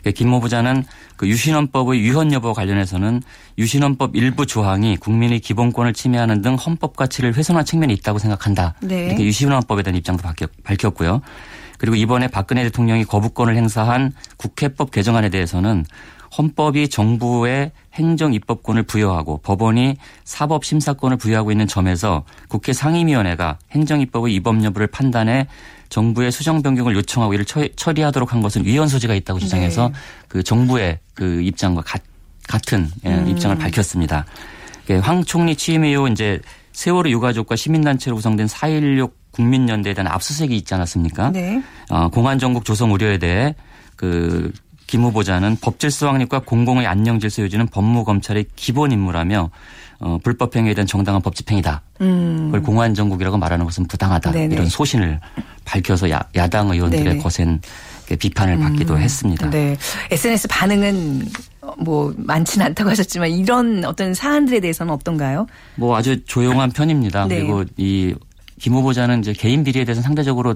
예, 0.05 0.11
김 0.11 0.31
후보자는 0.33 0.83
그 1.15 1.27
유신헌법의 1.27 2.01
위헌 2.01 2.33
여부와 2.33 2.53
관련해서는 2.53 3.21
유신헌법 3.57 4.15
일부 4.15 4.45
조항이 4.45 4.97
국민의 4.97 5.39
기본권을 5.39 5.93
침해하는 5.93 6.41
등 6.41 6.55
헌법 6.55 6.95
가치를 6.95 7.35
훼손한 7.35 7.65
측면이 7.65 7.93
있다고 7.93 8.19
생각한다. 8.19 8.73
네. 8.81 9.07
이렇게 9.07 9.23
유신헌법에 9.23 9.83
대한 9.83 9.95
입장도 9.95 10.23
밝혔- 10.23 10.49
밝혔고요. 10.63 11.21
그리고 11.77 11.95
이번에 11.95 12.27
박근혜 12.27 12.63
대통령이 12.63 13.05
거부권을 13.05 13.55
행사한 13.55 14.13
국회법 14.37 14.91
개정안에 14.91 15.29
대해서는 15.29 15.85
헌법이 16.37 16.89
정부의 16.89 17.71
행정 17.93 18.33
입법권을 18.33 18.83
부여하고 18.83 19.37
법원이 19.43 19.97
사법 20.23 20.65
심사권을 20.65 21.17
부여하고 21.17 21.51
있는 21.51 21.67
점에서 21.67 22.23
국회 22.47 22.73
상임위원회가 22.73 23.59
행정 23.71 24.01
입법의 24.01 24.33
위법 24.33 24.63
여부를 24.63 24.87
판단해 24.87 25.47
정부의 25.93 26.31
수정 26.31 26.63
변경을 26.63 26.95
요청하고 26.95 27.35
이를 27.35 27.45
처- 27.45 27.67
처리하도록 27.75 28.33
한 28.33 28.41
것은 28.41 28.65
위헌 28.65 28.87
소지가 28.87 29.13
있다고 29.13 29.39
주장해서 29.39 29.89
네. 29.89 29.93
그 30.27 30.41
정부의 30.41 30.97
그 31.13 31.39
입장과 31.43 31.83
같, 31.83 32.01
같은 32.49 32.89
예, 33.05 33.13
음. 33.13 33.27
입장을 33.27 33.55
밝혔습니다. 33.59 34.25
예, 34.89 34.95
황 34.95 35.23
총리 35.23 35.55
취임 35.55 35.85
이후 35.85 36.09
이제 36.09 36.39
세월호 36.71 37.11
유가족과 37.11 37.55
시민단체로 37.55 38.15
구성된 38.15 38.47
4.16 38.47 39.11
국민연대에 39.29 39.93
대한 39.93 40.11
압수수색이 40.11 40.57
있지 40.57 40.73
않았습니까? 40.73 41.29
네. 41.29 41.61
어, 41.91 42.09
공안 42.09 42.39
정국 42.39 42.65
조성 42.65 42.91
우려에 42.91 43.19
대해 43.19 43.53
그 43.95 44.51
김 44.85 45.01
후보자는 45.01 45.57
법질서 45.59 46.07
확립과 46.09 46.39
공공의 46.39 46.85
안녕 46.85 47.19
질서 47.19 47.41
유지는 47.41 47.67
법무 47.67 48.03
검찰의 48.03 48.45
기본 48.55 48.91
임무라며 48.91 49.49
어, 50.03 50.17
불법 50.21 50.55
행위에 50.55 50.73
대한 50.73 50.85
정당한 50.85 51.21
법 51.21 51.33
집행이다. 51.35 51.81
음. 52.01 52.45
그걸 52.47 52.61
공안 52.61 52.93
정국이라고 52.93 53.37
말하는 53.37 53.65
것은 53.65 53.87
부당하다. 53.87 54.31
네네. 54.31 54.53
이런 54.53 54.67
소신을 54.67 55.19
밝혀서 55.65 56.09
야, 56.09 56.21
당 56.51 56.69
의원들의 56.69 57.03
네네. 57.05 57.17
거센 57.19 57.61
그 58.07 58.17
비판을 58.17 58.59
받기도 58.59 58.99
했습니다. 58.99 59.49
네. 59.49 59.77
SNS 60.11 60.49
반응은 60.49 61.25
어, 61.61 61.73
뭐 61.79 62.13
많지는 62.17 62.65
않다고 62.67 62.89
하셨지만 62.89 63.29
이런 63.29 63.85
어떤 63.85 64.13
사안들에 64.13 64.59
대해서는 64.59 64.93
어떤가요? 64.93 65.47
뭐 65.75 65.95
아주 65.95 66.23
조용한 66.25 66.71
편입니다. 66.71 67.27
네. 67.27 67.39
그리고 67.39 67.63
이 67.77 68.13
김 68.63 68.75
후보자는 68.75 69.19
이제 69.19 69.33
개인 69.33 69.65
비리에 69.65 69.83
대해서 69.83 69.99
는 69.99 70.03
상대적으로 70.03 70.55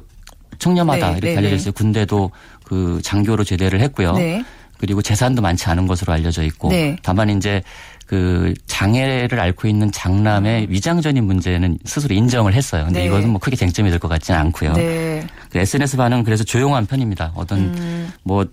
청렴하다 0.60 1.06
네, 1.08 1.12
이렇게 1.18 1.32
네, 1.32 1.38
알려져 1.38 1.50
네. 1.50 1.56
있어요. 1.58 1.72
군대도 1.74 2.32
그 2.64 3.02
장교로 3.04 3.44
제대를 3.44 3.82
했고요. 3.82 4.14
네. 4.14 4.46
그리고 4.78 5.02
재산도 5.02 5.42
많지 5.42 5.70
않은 5.70 5.88
것으로 5.88 6.14
알려져 6.14 6.44
있고 6.44 6.70
네. 6.70 6.96
다만 7.02 7.30
이제 7.30 7.62
그 8.08 8.54
장애를 8.68 9.38
앓고 9.40 9.68
있는 9.68 9.92
장남의 9.92 10.68
위장전입 10.70 11.24
문제는 11.26 11.78
스스로 11.84 12.16
인정을 12.16 12.54
했어요. 12.54 12.86
근데 12.86 13.02
네. 13.02 13.06
이것은 13.08 13.30
뭐 13.30 13.40
크게 13.40 13.56
쟁점이 13.58 13.90
될 13.90 14.00
것 14.00 14.08
같지는 14.08 14.40
않고요. 14.40 14.74
네. 14.74 15.28
그 15.52 15.60
SNS 15.60 15.98
반응 15.98 16.20
은 16.20 16.24
그래서 16.24 16.44
조용한 16.44 16.86
편입니다. 16.86 17.34
어떤 17.36 17.60
음. 17.60 18.14
뭐 18.24 18.46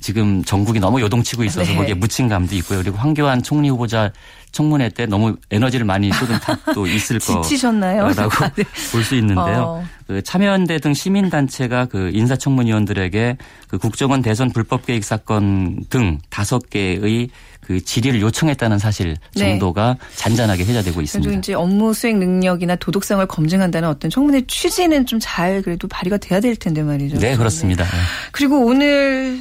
지금 0.00 0.44
전국이 0.44 0.78
너무 0.78 1.00
요동치고 1.00 1.42
있어서 1.44 1.70
네. 1.70 1.76
거기에 1.76 1.94
묻힌 1.94 2.28
감도 2.28 2.54
있고요. 2.56 2.80
그리고 2.80 2.98
황교안 2.98 3.42
총리 3.42 3.68
후보자 3.70 4.12
청문회 4.58 4.88
때 4.88 5.06
너무 5.06 5.36
에너지를 5.52 5.86
많이 5.86 6.10
쏟은 6.12 6.36
탓도 6.40 6.84
있을 6.88 7.20
거. 7.20 7.42
지치셨나요? 7.42 8.08
라고 8.08 8.30
네. 8.56 8.64
볼수 8.90 9.14
있는데요. 9.14 9.78
어. 9.78 9.84
그 10.08 10.20
참여연대 10.20 10.78
등 10.78 10.94
시민단체가 10.94 11.84
그 11.86 12.10
인사청문위원들에게 12.12 13.36
그 13.68 13.78
국정원 13.78 14.20
대선 14.20 14.50
불법 14.50 14.84
계획 14.84 15.04
사건 15.04 15.84
등 15.90 16.18
다섯 16.28 16.68
개의 16.70 17.28
그 17.60 17.84
질의를 17.84 18.20
요청했다는 18.22 18.78
사실 18.78 19.16
네. 19.36 19.40
정도가 19.50 19.96
잔잔하게 20.16 20.64
회자되고 20.64 20.94
그래도 20.94 21.02
있습니다. 21.02 21.32
이제 21.38 21.54
업무 21.54 21.94
수행 21.94 22.18
능력이나 22.18 22.74
도덕성을 22.76 23.24
검증한다는 23.26 23.88
어떤 23.88 24.10
청문회 24.10 24.42
취지는 24.48 25.06
좀 25.06 25.20
잘 25.20 25.62
그래도 25.62 25.86
발휘가 25.86 26.16
돼야 26.16 26.40
될 26.40 26.56
텐데 26.56 26.82
말이죠. 26.82 27.18
네, 27.18 27.36
그렇습니다. 27.36 27.84
네. 27.84 27.90
그리고 28.32 28.64
오늘 28.64 29.38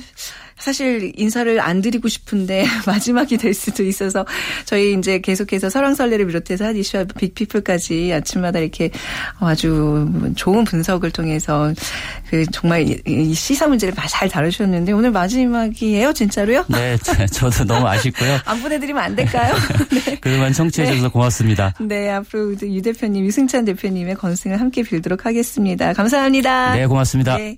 사실 0.67 1.13
인사를 1.15 1.61
안 1.61 1.81
드리고 1.81 2.09
싶은데 2.09 2.65
마지막이 2.85 3.37
될 3.37 3.53
수도 3.53 3.83
있어서 3.83 4.25
저희 4.65 4.95
이제 4.97 5.19
계속해서 5.21 5.69
설왕설래를 5.69 6.27
비롯해서 6.27 6.65
한 6.65 6.75
이슈와 6.75 7.05
빅피플까지 7.17 8.11
아침마다 8.11 8.59
이렇게 8.59 8.89
아주 9.39 10.09
좋은 10.35 10.65
분석을 10.65 11.11
통해서 11.11 11.73
그 12.29 12.45
정말 12.51 12.81
이- 12.85 13.01
이 13.07 13.33
시사 13.33 13.67
문제를 13.67 13.93
잘 14.09 14.27
다루셨는데 14.27 14.91
오늘 14.91 15.11
마지막이에요, 15.11 16.11
진짜로요? 16.11 16.65
네, 16.67 16.97
저도 17.31 17.63
너무 17.63 17.87
아쉽고요. 17.87 18.37
안 18.43 18.61
보내드리면 18.61 19.01
안 19.01 19.15
될까요? 19.15 19.53
네. 20.05 20.17
그동안 20.19 20.51
청취해 20.51 20.85
주셔서 20.87 21.07
고맙습니다. 21.09 21.75
네, 21.79 22.09
앞으로 22.11 22.55
유 22.61 22.81
대표님, 22.81 23.25
유승찬 23.25 23.63
대표님의 23.63 24.15
건승을 24.15 24.59
함께 24.59 24.83
빌도록 24.83 25.25
하겠습니다. 25.25 25.93
감사합니다. 25.93 26.75
네, 26.75 26.87
고맙습니다. 26.87 27.37
네. 27.37 27.57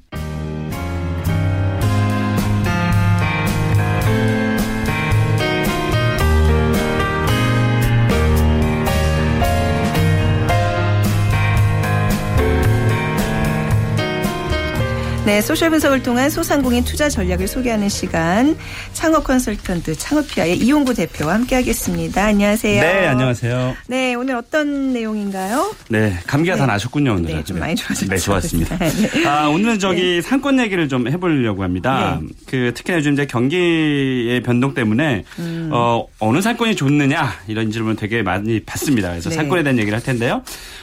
네, 15.29 15.41
소셜 15.41 15.69
분석을 15.69 16.01
통한 16.01 16.27
소상공인 16.31 16.83
투자 16.83 17.07
전략을 17.07 17.47
소개하는 17.47 17.87
시간 17.87 18.57
창업 18.93 19.25
컨설턴트 19.25 19.95
창업피아의 19.95 20.57
이용구 20.57 20.95
대표와 20.95 21.35
함께하겠습니다. 21.35 22.25
안녕하세요. 22.25 22.81
네, 22.81 23.05
안녕하세요. 23.05 23.75
네, 23.85 24.15
오늘 24.15 24.33
어떤 24.33 24.91
내용인가요? 24.91 25.75
네, 25.89 26.17
감기가 26.25 26.55
네. 26.55 26.59
다 26.59 26.65
나셨군요, 26.65 27.11
오늘. 27.11 27.35
네, 27.35 27.43
좀 27.43 27.59
많이 27.59 27.75
좋아졌죠. 27.75 28.09
네, 28.09 28.17
좋았습니다. 28.17 28.77
네. 28.81 29.27
아, 29.27 29.47
오늘은 29.49 29.77
저기 29.77 30.19
상권 30.23 30.59
얘기를 30.59 30.89
좀 30.89 31.07
해보려고 31.07 31.61
합니다. 31.61 32.17
네. 32.19 32.27
그, 32.47 32.71
특히나 32.73 32.97
요즘 32.97 33.13
이제 33.13 33.27
경기의 33.27 34.41
변동 34.41 34.73
때문에, 34.73 35.25
음. 35.37 35.69
어, 35.71 36.07
어느 36.17 36.41
상권이 36.41 36.75
좋느냐, 36.75 37.35
이런 37.47 37.69
질문 37.69 37.95
되게 37.95 38.23
많이 38.23 38.61
받습니다. 38.61 39.11
그래서 39.11 39.29
네. 39.29 39.35
상권에 39.35 39.61
대한 39.61 39.77
얘기를 39.77 39.95
할 39.95 40.03
텐데요. 40.03 40.41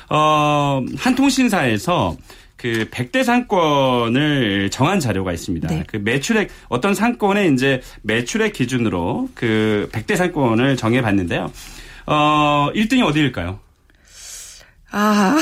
어, 0.09 0.85
한 0.99 1.17
통신사에서 1.17 2.17
그 2.67 2.89
100대 2.91 3.23
상권을 3.23 4.71
정한 4.71 4.99
자료가 4.99 5.33
있습니다. 5.33 5.69
네. 5.69 5.85
그 5.87 5.99
매출액 5.99 6.49
어떤 6.69 6.95
상권의 6.95 7.53
이제 7.53 7.81
매출액 8.03 8.53
기준으로 8.53 9.29
그 9.35 9.89
100대 9.93 10.17
상권을 10.17 10.77
정해 10.77 11.01
봤는데요. 11.01 11.53
어, 12.07 12.71
1등이 12.75 13.05
어디일까요? 13.05 13.61
아, 14.91 15.37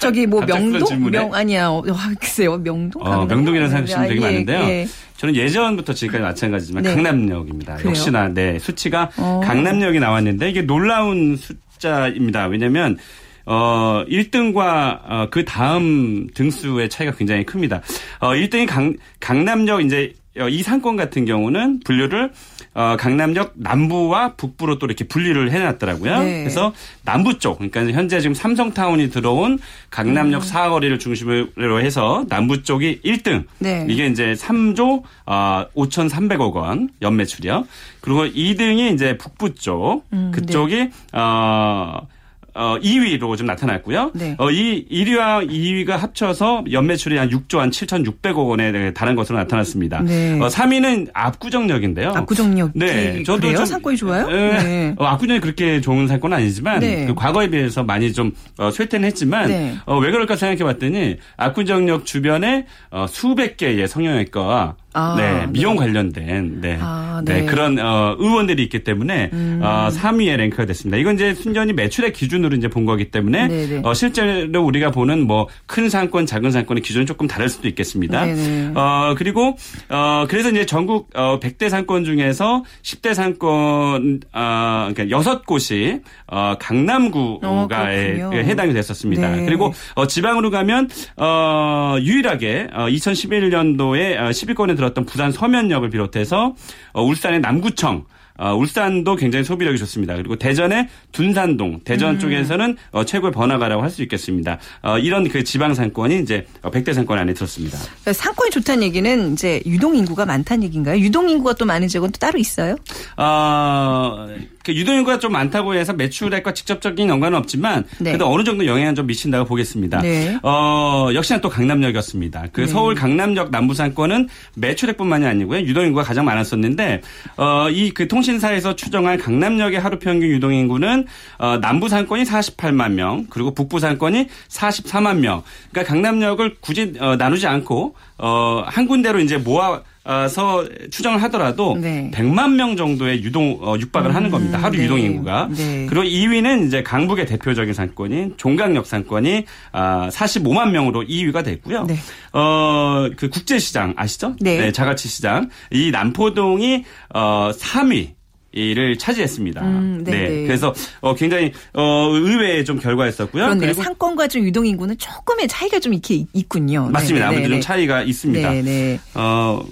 저기 0.00 0.26
뭐 0.26 0.40
명동? 0.44 1.10
명, 1.10 1.32
아니야. 1.34 1.68
어, 1.68 1.82
글쎄요. 2.18 2.56
명동? 2.56 3.02
어? 3.02 3.24
명동이라는 3.26 3.70
사람 3.70 4.08
되게 4.08 4.24
아, 4.24 4.28
예, 4.28 4.32
많은데요. 4.32 4.60
예. 4.62 4.88
저는 5.18 5.36
예전부터 5.36 5.92
지금까지 5.92 6.22
마찬가지지만 6.22 6.82
네. 6.82 6.94
강남역입니다. 6.94 7.76
그래요? 7.76 7.90
역시나 7.90 8.28
네 8.28 8.58
수치가 8.58 9.10
어. 9.16 9.40
강남역이 9.44 10.00
나왔는데 10.00 10.50
이게 10.50 10.62
놀라운 10.62 11.36
숫자입니다. 11.36 12.46
왜냐하면 12.46 12.98
어 13.46 14.04
1등과 14.08 15.00
어, 15.04 15.28
그 15.30 15.44
다음 15.44 16.28
등수의 16.34 16.88
차이가 16.88 17.12
굉장히 17.12 17.44
큽니다. 17.44 17.82
어 18.20 18.30
1등이 18.30 18.66
강 18.66 18.96
강남역 19.20 19.84
이제 19.84 20.14
어, 20.38 20.48
이 20.48 20.62
상권 20.62 20.96
같은 20.96 21.24
경우는 21.24 21.80
분류를 21.80 22.32
어, 22.74 22.96
강남역 22.98 23.52
남부와 23.56 24.34
북부로 24.36 24.78
또 24.78 24.86
이렇게 24.86 25.04
분리를 25.04 25.50
해놨더라고요. 25.50 26.18
네. 26.20 26.38
그래서 26.40 26.72
남부 27.04 27.38
쪽, 27.38 27.58
그러니까 27.58 27.84
현재 27.92 28.18
지금 28.20 28.32
삼성타운이 28.32 29.10
들어온 29.10 29.58
강남역 29.90 30.42
사거리를 30.42 30.98
중심으로 30.98 31.82
해서 31.82 32.24
남부 32.30 32.62
쪽이 32.62 33.00
1등. 33.04 33.44
네. 33.58 33.86
이게 33.90 34.06
이제 34.06 34.32
3조 34.32 35.02
어, 35.26 35.66
5,300억 35.74 36.54
원 36.54 36.88
연매출이요. 37.02 37.66
그리고 38.00 38.24
2등이 38.24 38.94
이제 38.94 39.18
북부 39.18 39.54
쪽, 39.54 40.04
음, 40.14 40.32
그쪽이 40.34 40.88
어. 41.12 42.06
어, 42.54 42.76
2위로 42.82 43.36
좀 43.36 43.46
나타났고요. 43.46 44.12
네. 44.14 44.34
어, 44.38 44.50
이 44.50 44.86
1위와 44.90 45.48
2위가 45.48 45.90
합쳐서 45.92 46.64
연매출이 46.70 47.16
한 47.16 47.30
6조 47.30 47.58
한 47.58 47.70
7,600억 47.70 48.48
원에 48.48 48.92
달한 48.92 49.16
것으로 49.16 49.38
나타났습니다. 49.38 50.02
네. 50.02 50.38
어, 50.40 50.48
3위는 50.48 51.10
압구정역인데요. 51.14 52.10
압구정역이 52.10 52.72
네, 52.74 53.22
저도 53.22 53.40
그래요? 53.40 53.56
좀 53.58 53.66
상권이 53.66 53.96
좋아요? 53.96 54.28
에, 54.30 54.62
네. 54.62 54.94
어, 54.98 55.04
압구정이 55.04 55.40
그렇게 55.40 55.80
좋은 55.80 56.06
상권은 56.06 56.36
아니지만 56.36 56.80
네. 56.80 57.06
그 57.06 57.14
과거에 57.14 57.48
비해서 57.48 57.82
많이 57.82 58.12
좀 58.12 58.32
어, 58.58 58.70
쇠퇴는 58.70 59.06
했지만 59.08 59.48
네. 59.48 59.74
어, 59.86 59.98
왜 59.98 60.10
그럴까 60.10 60.36
생각해 60.36 60.64
봤더니 60.72 61.16
압구정역 61.36 62.04
주변에 62.04 62.66
어, 62.90 63.06
수백 63.08 63.56
개의 63.56 63.88
성형외과와 63.88 64.76
아, 64.94 65.14
네, 65.16 65.46
미용 65.50 65.74
네. 65.74 65.78
관련된 65.80 66.60
네, 66.60 66.78
아, 66.80 67.22
네. 67.24 67.40
네. 67.40 67.46
그런 67.46 67.78
어, 67.78 68.16
의원들이 68.18 68.62
있기 68.64 68.84
때문에 68.84 69.30
어, 69.60 69.88
3위에 69.90 70.36
랭크가 70.36 70.66
됐습니다. 70.66 70.96
이건 70.98 71.14
이제 71.14 71.34
순전히 71.34 71.72
매출의 71.72 72.12
기준으로 72.12 72.56
이제 72.56 72.68
본 72.68 72.84
거기 72.84 73.10
때문에 73.10 73.48
네, 73.48 73.66
네. 73.66 73.80
어, 73.84 73.94
실제로 73.94 74.62
우리가 74.64 74.90
보는 74.90 75.26
뭐 75.26 75.48
큰 75.66 75.88
상권, 75.88 76.26
작은 76.26 76.50
상권의 76.50 76.82
기준은 76.82 77.06
조금 77.06 77.26
다를 77.26 77.48
수도 77.48 77.68
있겠습니다. 77.68 78.26
네, 78.26 78.34
네. 78.34 78.72
어, 78.74 79.14
그리고 79.16 79.56
어, 79.88 80.26
그래서 80.28 80.50
이제 80.50 80.66
전국 80.66 81.08
어, 81.14 81.38
100대 81.40 81.68
상권 81.68 82.04
중에서 82.04 82.64
10대 82.82 83.14
상권 83.14 84.20
어, 84.32 84.90
그러니까 84.92 85.18
6곳이 85.18 86.02
어, 86.26 86.42
어, 86.42 86.56
강남구가에 86.58 88.14
그렇군요. 88.14 88.42
해당이 88.42 88.74
됐었습니다. 88.74 89.30
네. 89.30 89.44
그리고 89.44 89.72
어, 89.94 90.06
지방으로 90.06 90.50
가면 90.50 90.88
어, 91.16 91.96
유일하게 92.00 92.68
어, 92.72 92.86
2011년도에 92.88 94.18
어, 94.18 94.30
10위권에 94.30 94.76
들었던 94.82 95.04
부산 95.04 95.30
서면역을 95.30 95.90
비롯해서 95.90 96.54
어, 96.92 97.02
울산의 97.02 97.40
남구청 97.40 98.04
어, 98.42 98.56
울산도 98.56 99.14
굉장히 99.16 99.44
소비력이 99.44 99.78
좋습니다. 99.78 100.16
그리고 100.16 100.34
대전의 100.36 100.88
둔산동, 101.12 101.80
대전 101.84 102.18
쪽에서는 102.18 102.76
어, 102.90 103.04
최고의 103.04 103.30
번화가라고 103.32 103.82
할 103.82 103.92
수 103.92 104.02
있겠습니다. 104.02 104.58
어, 104.82 104.98
이런 104.98 105.28
그 105.28 105.44
지방 105.44 105.74
상권이 105.74 106.18
이제 106.20 106.46
어, 106.62 106.70
100대 106.70 106.94
상권 106.94 107.18
안에 107.18 107.34
들었습니다. 107.34 107.78
그러니까 107.78 108.12
상권이 108.14 108.50
좋다는 108.50 108.82
얘기는 108.84 109.32
이제 109.34 109.62
유동 109.66 109.94
인구가 109.94 110.24
많다는 110.26 110.64
얘기인가요? 110.64 110.98
유동 110.98 111.28
인구가 111.28 111.52
또 111.52 111.66
많은 111.66 111.88
지역은 111.88 112.10
또 112.12 112.18
따로 112.18 112.38
있어요? 112.38 112.74
어, 113.18 114.26
그 114.64 114.74
유동 114.74 114.96
인구가 114.96 115.18
좀 115.18 115.32
많다고 115.32 115.74
해서 115.74 115.92
매출액과 115.92 116.54
직접적인 116.54 117.08
연관은 117.08 117.36
없지만 117.38 117.84
네. 117.98 118.12
그래도 118.12 118.32
어느 118.32 118.44
정도 118.44 118.64
영향을 118.66 118.94
좀 118.94 119.06
미친다고 119.06 119.44
보겠습니다. 119.44 120.00
네. 120.00 120.38
어, 120.42 121.08
역시나 121.12 121.40
또 121.40 121.48
강남역이었습니다. 121.48 122.46
그 122.52 122.66
서울 122.66 122.94
강남역 122.94 123.50
남부상권은 123.50 124.28
매출액뿐만이 124.56 125.26
아니고요. 125.26 125.60
유동 125.60 125.84
인구가 125.86 126.02
가장 126.02 126.24
많았었는데 126.24 127.02
어, 127.36 127.68
이 127.70 127.92
그 127.94 128.08
통신 128.08 128.31
사에서 128.38 128.76
추정한 128.76 129.18
강남역의 129.18 129.80
하루 129.80 129.98
평균 129.98 130.28
유동 130.28 130.54
인구는 130.54 131.06
어, 131.38 131.58
남부 131.58 131.88
상권이 131.88 132.24
48만 132.24 132.92
명, 132.92 133.26
그리고 133.30 133.54
북부 133.54 133.78
상권이 133.78 134.28
44만 134.48 135.18
명. 135.18 135.42
그러니까 135.70 135.92
강남역을 135.92 136.56
굳이 136.60 136.94
어, 137.00 137.16
나누지 137.16 137.46
않고 137.46 137.94
어, 138.18 138.62
한 138.66 138.86
군데로 138.86 139.20
이제 139.20 139.36
모아 139.36 139.82
서 140.28 140.66
추정을 140.90 141.22
하더라도 141.22 141.76
네. 141.80 142.10
100만 142.12 142.54
명 142.54 142.76
정도의 142.76 143.22
유동 143.22 143.58
어, 143.60 143.76
육박을 143.78 144.12
하는 144.12 144.30
겁니다. 144.30 144.58
하루 144.60 144.76
네. 144.76 144.82
유동 144.84 144.98
인구가. 144.98 145.48
네. 145.56 145.86
그리고 145.88 146.04
2위는 146.04 146.66
이제 146.66 146.82
강북의 146.82 147.26
대표적인 147.26 147.72
상권인 147.72 148.34
종강역 148.36 148.84
상권이 148.84 149.44
아, 149.70 150.08
45만 150.12 150.70
명으로 150.70 151.04
2위가 151.04 151.44
됐고요. 151.44 151.84
네. 151.84 151.96
어, 152.32 153.10
그 153.16 153.28
국제시장 153.28 153.94
아시죠? 153.96 154.34
네. 154.40 154.72
자가치 154.72 155.06
시장. 155.08 155.50
이 155.70 155.92
남포동이 155.92 156.84
어, 157.14 157.50
3위. 157.54 158.21
이를 158.52 158.98
차지했습니다. 158.98 159.62
음, 159.62 160.02
네, 160.04 160.10
네. 160.10 160.46
그래서 160.46 160.74
어, 161.00 161.14
굉장히 161.14 161.52
어, 161.72 162.08
의외의 162.12 162.64
좀 162.64 162.78
결과였었고요. 162.78 163.44
그런데 163.44 163.66
그리고 163.66 163.82
상권과 163.82 164.28
좀 164.28 164.44
유동 164.44 164.66
인구는 164.66 164.98
조금의 164.98 165.48
차이가 165.48 165.78
좀 165.80 165.94
이렇게 165.94 166.14
있- 166.16 166.28
있군요. 166.34 166.88
맞습니다. 166.90 167.26
네, 167.26 167.34
아무래도 167.34 167.48
네, 167.48 167.54
좀 167.56 167.60
차이가 167.62 168.02
있습니다. 168.02 168.50
네, 168.50 168.62
네. 168.62 169.00
어, 169.14 169.64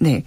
네. 0.00 0.22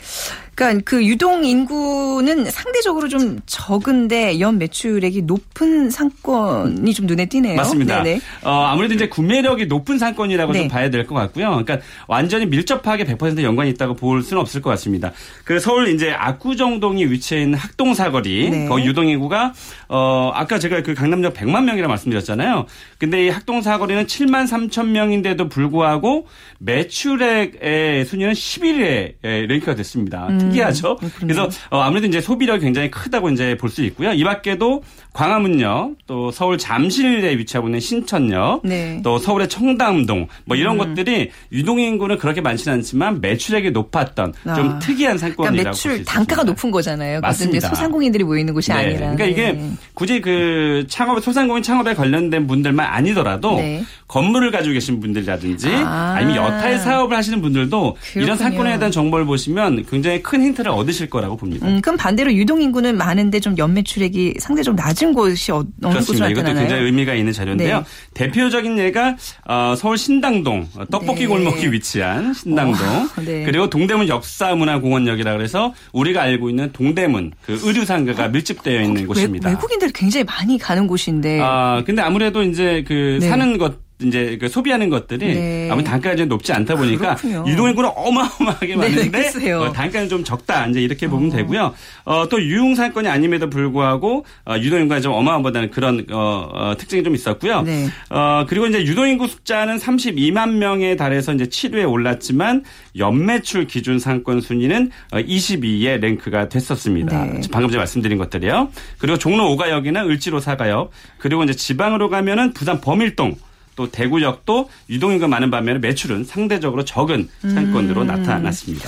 그러니까 0.56 0.82
그 0.86 1.06
유동 1.06 1.46
인구는 1.46 2.46
상대적으로 2.52 3.08
좀 3.08 3.40
적은데 3.46 4.40
연 4.40 4.58
매출액이 4.58 5.24
높은 5.24 5.90
상권이 5.90 6.94
좀 6.94 7.06
눈에 7.08 7.26
띄네요. 7.26 7.56
맞습니다. 7.56 8.04
네네. 8.04 8.20
어, 8.44 8.52
아무래도 8.66 8.94
이제 8.94 9.08
구매력이 9.08 9.66
높은 9.68 9.98
상권이라고 9.98 10.54
네. 10.54 10.60
좀 10.60 10.68
봐야 10.68 10.90
될 10.90 11.06
것 11.08 11.16
같고요. 11.16 11.50
그러니까 11.50 11.80
완전히 12.08 12.46
밀접하게 12.46 13.06
100% 13.06 13.42
연관이 13.44 13.70
있다고 13.72 13.96
볼 13.96 14.22
수는 14.22 14.40
없을 14.42 14.62
것 14.62 14.70
같습니다. 14.72 15.12
그 15.46 15.60
서울 15.60 15.88
이제 15.90 16.12
압구정동이 16.12 17.06
위치해 17.06 17.42
있는 17.42 17.58
학동 17.58 17.94
사거리, 17.94 18.50
네. 18.50 18.68
거기 18.68 18.86
유동 18.86 19.08
인구가 19.08 19.54
어, 19.90 20.32
아까 20.34 20.60
제가 20.60 20.84
그 20.84 20.94
강남역 20.94 21.34
100만 21.34 21.64
명이라 21.64 21.88
말씀드렸잖아요. 21.88 22.66
근데 23.00 23.26
이 23.26 23.30
학동 23.30 23.62
사거리는 23.62 24.06
7만 24.06 24.48
3천 24.48 24.88
명인데도 24.90 25.50
불구하고 25.50 26.28
매출액의 26.60 28.06
순위는 28.06 28.34
11위에 28.34 29.16
랭크가 29.48 29.76
됐습니다. 29.76 30.28
특이하죠. 30.50 30.92
음, 30.92 30.98
그렇군요. 31.10 31.34
그래서 31.34 31.50
어, 31.70 31.80
아무래도 31.82 32.08
이제 32.08 32.22
소비력이 32.22 32.62
굉장히 32.64 32.92
크다고 32.92 33.30
이제 33.30 33.56
볼 33.58 33.70
수 33.72 33.84
있고요. 33.84 34.12
이 34.12 34.24
밖에도 34.24 34.84
광화문역, 35.14 35.96
또 36.08 36.32
서울 36.32 36.58
잠실에 36.58 37.38
위치하고 37.38 37.68
있는 37.68 37.80
신천역, 37.80 38.62
네. 38.64 39.02
또 39.04 39.18
서울의 39.18 39.50
청담동, 39.50 40.28
뭐 40.46 40.56
이런 40.56 40.78
것들이 40.78 41.32
유동인구는 41.52 42.18
그렇게 42.18 42.40
많지는 42.42 42.78
않지만 42.78 43.20
매출액이 43.22 43.72
높았던 43.72 44.34
좀 44.44 44.52
아. 44.52 44.80
특이한 44.80 45.18
그러니까 45.18 45.18
상권이라고 45.18 45.64
볼수 45.66 45.88
매출. 45.90 46.06
단가가 46.06 46.44
높은 46.44 46.72
거잖아요. 46.72 47.20
맞습니다. 47.20 47.68
소상공인들이 47.70 48.24
모이는 48.24 48.54
곳이 48.54 48.72
네. 48.72 48.78
아니라. 48.78 49.00
그러니까 49.16 49.26
이게 49.26 49.52
네. 49.52 49.72
굳이 49.94 50.22
그 50.22 50.86
창업 50.88 51.22
소상공인 51.22 51.62
창업에 51.62 51.94
관련된 51.94 52.48
분들만 52.48 52.86
아니더라도 52.86 53.58
네. 53.58 53.84
건물을 54.08 54.52
가지고 54.52 54.74
계신 54.74 55.00
분들이라든지 55.02 55.74
아. 55.86 56.16
아. 56.18 56.20
니면 56.22 56.36
여타의 56.38 56.80
사업을 56.80 57.16
하시는 57.18 57.42
분들도 57.42 57.98
이런 58.16 58.26
그렇군요. 58.26 58.36
상권에 58.36 58.78
대한 58.78 58.92
정보를 58.92 59.26
보시면 59.26 59.86
굉장히 59.90 60.24
큰 60.24 60.42
힌트를 60.42 60.72
얻으실 60.72 61.10
거라고 61.10 61.36
봅니다. 61.38 61.68
음, 61.68 61.82
그럼 61.82 61.98
반대로 61.98 62.34
유동 62.34 62.62
인구는 62.62 62.98
많은데 62.98 63.40
좀 63.40 63.58
연매출액이 63.58 64.36
상대적으로 64.40 64.82
낮은 65.02 65.14
곳이 65.14 65.52
어, 65.52 65.64
어느 65.84 65.94
그렇습니다. 65.94 66.30
이것도? 66.30 66.54
굉장히 66.54 66.84
의미가 66.84 67.14
있는 67.16 67.34
자료인데요. 67.34 67.80
네. 67.80 67.84
대표적인 68.14 68.78
예가 68.78 69.16
어, 69.48 69.76
서울 69.78 69.98
신당동 69.98 70.68
어, 70.78 70.86
떡볶이 70.86 71.22
네. 71.22 71.28
골목이 71.28 71.72
위치한 71.72 72.34
신당동 72.34 72.88
어, 72.88 73.08
네. 73.26 73.44
그리고 73.44 73.70
동대문 73.70 74.08
역사문화공원역이라 74.08 75.34
그래서 75.36 75.74
우리가 75.92 76.22
알고 76.22 76.50
있는 76.50 76.72
동대문 76.72 77.32
그 77.46 77.60
의류 77.64 77.86
상가가 77.86 78.28
밀집되어 78.28 78.82
있는 78.82 79.08
곳입니다. 79.08 79.50
외, 79.50 79.56
국인들이 79.56 79.92
굉장히 79.94 80.24
많이 80.24 80.58
가는 80.58 80.88
곳인데. 80.88 81.40
아 81.42 81.84
근데 81.86 82.02
아무래도 82.02 82.44
이제 82.44 82.84
그 82.88 83.18
네. 83.22 83.28
사는 83.28 83.58
것 83.58 83.91
이제 84.04 84.38
그 84.40 84.48
소비하는 84.48 84.90
것들이 84.90 85.34
네. 85.34 85.70
아무 85.72 85.84
단가가 85.84 86.16
좀 86.16 86.28
높지 86.28 86.54
않다 86.54 86.76
보니까 86.76 87.16
그렇군요. 87.16 87.46
유동인구는 87.48 87.90
어마어마하게 87.96 88.68
네, 88.76 88.76
많은데 88.76 89.10
글쎄요. 89.10 89.62
어, 89.62 89.72
단가는 89.72 90.10
좀 90.10 90.24
적다 90.24 90.68
이제 90.68 90.82
이렇게 90.82 91.08
보면 91.08 91.30
되고요. 91.30 91.74
어, 92.06 92.28
또 92.30 92.42
유흥상권이 92.42 93.08
아님에도 93.08 93.50
불구하고 93.50 94.26
어, 94.46 94.56
유동인구가 94.58 95.02
좀 95.02 95.14
어마어마하다는 95.14 95.72
그런 95.72 96.06
어, 96.12 96.50
어, 96.54 96.78
특징이 96.78 97.04
좀 97.04 97.16
있었고요. 97.16 97.62
네. 97.62 97.88
어, 98.10 98.46
그리고 98.48 98.68
이제 98.68 98.84
유동인구 98.84 99.28
숫자는 99.28 99.78
32만 99.78 100.54
명에 100.54 100.96
달해서 100.96 101.34
이제 101.34 101.46
7위에 101.46 101.90
올랐지만 101.90 102.64
연매출 102.98 103.68
기준 103.68 104.00
상권 104.00 104.42
순위는 104.42 104.92
22위에 105.12 106.00
랭크가 106.00 106.50
됐었습니다. 106.50 107.26
네. 107.26 107.42
방금 107.52 107.70
전에 107.70 107.78
말씀드린 107.78 108.18
것들이요. 108.18 108.70
그리고 108.98 109.18
종로 109.18 109.56
5가역이나 109.56 110.06
을지로 110.08 110.40
4가역 110.42 110.90
그리고 111.18 111.44
이제 111.44 111.54
지방으로 111.54 112.10
가면은 112.10 112.54
부산 112.54 112.82
범일동 112.82 113.36
또 113.82 113.90
대구역도 113.90 114.70
유동인구가 114.92 115.28
많은 115.28 115.50
반면에 115.50 115.80
매출은 115.80 116.24
상대적으로 116.24 116.86
적은 116.86 117.28
상권으로 117.42 118.04
나타났습니다. 118.04 118.88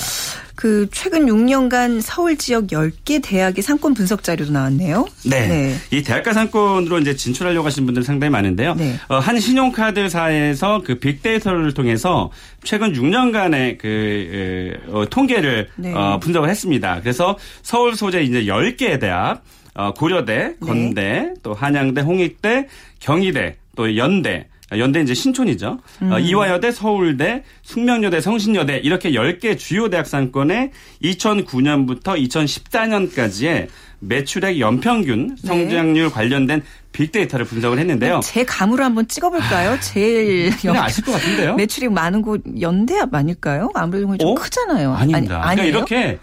그 0.53 0.87
최근 0.91 1.25
6년간 1.25 1.99
서울 1.99 2.37
지역 2.37 2.67
10개 2.67 3.23
대학의 3.23 3.63
상권 3.63 3.95
분석 3.95 4.21
자료도 4.21 4.51
나왔네요. 4.51 5.07
네. 5.25 5.73
이 5.89 6.03
대학가 6.03 6.31
상권으로 6.31 6.99
이제 6.99 7.15
진출하려고 7.15 7.65
하시는 7.65 7.87
분들 7.87 8.03
상당히 8.03 8.29
많은데요. 8.29 8.75
네. 8.75 8.99
어, 9.07 9.17
한 9.17 9.39
신용카드사에서 9.39 10.83
그 10.85 10.99
빅데이터를 10.99 11.73
통해서 11.73 12.29
최근 12.63 12.93
6년간의 12.93 13.79
그 13.79 14.73
어, 14.89 15.05
통계를 15.09 15.69
네. 15.75 15.91
어, 15.91 16.19
분석을 16.19 16.49
했습니다. 16.49 16.99
그래서 17.01 17.35
서울 17.63 17.95
소재 17.95 18.21
이제 18.21 18.43
10개의 18.43 18.99
대학, 18.99 19.43
어, 19.73 19.91
고려대, 19.91 20.35
네. 20.35 20.55
건대, 20.61 21.33
또 21.41 21.55
한양대, 21.55 22.01
홍익대, 22.01 22.67
경희대, 22.99 23.57
또 23.75 23.97
연대, 23.97 24.47
연대 24.79 25.01
이제 25.01 25.13
신촌이죠. 25.13 25.79
음. 26.01 26.11
어, 26.11 26.19
이화여대, 26.19 26.71
서울대, 26.71 27.43
숙명여대, 27.61 28.21
성신여대 28.21 28.77
이렇게 28.77 29.11
10개 29.11 29.57
주요 29.57 29.89
대학 29.89 30.07
상권에 30.07 30.71
2009년부터 31.03 32.17
2014년까지의 32.27 33.67
매출액 33.99 34.59
연평균 34.59 35.35
네. 35.41 35.47
성장률 35.47 36.09
관련된 36.09 36.61
빅데이터를 36.93 37.45
분석을 37.45 37.79
했는데요. 37.79 38.21
제 38.23 38.45
감으로 38.45 38.83
한번 38.83 39.07
찍어볼까요? 39.07 39.77
제일 39.81 40.55
그냥 40.57 40.77
아실 40.81 41.03
것 41.03 41.11
같은데요. 41.11 41.55
매출이 41.55 41.89
많은 41.89 42.21
곳 42.21 42.41
연대합 42.61 43.13
아닐까요? 43.13 43.69
아무래도 43.73 44.15
좀 44.17 44.29
어? 44.29 44.35
크잖아요. 44.35 44.93
아닙니다. 44.93 45.41
아니, 45.43 45.61
그러니까? 45.61 45.63
이렇게 45.63 46.19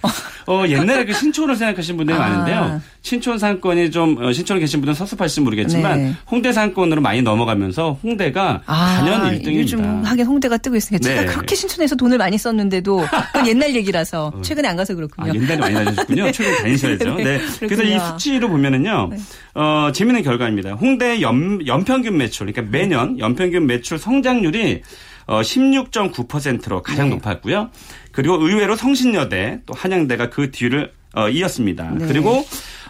어, 0.47 0.65
옛날에 0.67 1.05
그 1.05 1.13
신촌을 1.13 1.57
생각하시는 1.57 1.97
분들이 1.97 2.17
아. 2.17 2.21
많은데요. 2.21 2.81
신촌 3.03 3.39
상권이 3.39 3.91
좀 3.91 4.17
어, 4.23 4.33
신촌에 4.33 4.61
계신 4.61 4.81
분들은 4.81 4.95
섭섭하실지 4.95 5.41
모르겠지만 5.43 5.99
네. 5.99 6.15
홍대 6.31 6.53
상권으로 6.53 7.01
많이 7.01 7.23
넘어가면서 7.23 7.99
홍대가 8.03 8.63
아, 8.67 8.97
단연 8.97 9.23
1등입니다. 9.39 9.59
요즘 9.59 10.05
하긴 10.05 10.27
홍대가 10.27 10.57
뜨고 10.59 10.77
있으니까 10.77 11.03
제가 11.07 11.21
네. 11.23 11.27
그렇게 11.27 11.55
신촌에서 11.55 11.97
돈을 11.97 12.19
많이 12.19 12.37
썼는데도 12.39 13.07
그건 13.33 13.47
옛날 13.47 13.75
얘기라서 13.75 14.33
최근에 14.43 14.69
안 14.69 14.77
가서 14.77 14.93
아, 14.93 14.97
그렇군요. 14.97 15.35
옛날에 15.35 15.57
많이 15.57 15.75
다니셨군요. 15.75 16.33
최근 16.33 16.57
다니셔야죠. 16.63 17.15
네, 17.23 17.25
네. 17.25 17.41
그래서 17.61 17.83
이. 17.83 17.99
수치로 17.99 18.49
보면은요, 18.49 19.09
네. 19.13 19.19
어, 19.55 19.91
재밌는 19.93 20.23
결과입니다. 20.23 20.73
홍대 20.73 21.21
연, 21.23 21.67
연평균 21.67 22.17
매출, 22.17 22.47
그러니까 22.47 22.71
매년 22.71 23.19
연평균 23.19 23.67
매출 23.67 23.99
성장률이 23.99 24.83
어, 25.27 25.41
16.9%로 25.41 26.83
가장 26.83 27.09
네. 27.09 27.15
높았고요. 27.17 27.71
그리고 28.13 28.35
의외로 28.35 28.75
성신여대 28.75 29.61
또 29.67 29.75
한양대가 29.75 30.31
그 30.31 30.51
뒤를 30.51 30.93
어, 31.15 31.29
이었습니다. 31.29 31.91
네. 31.99 32.07
그리고 32.07 32.45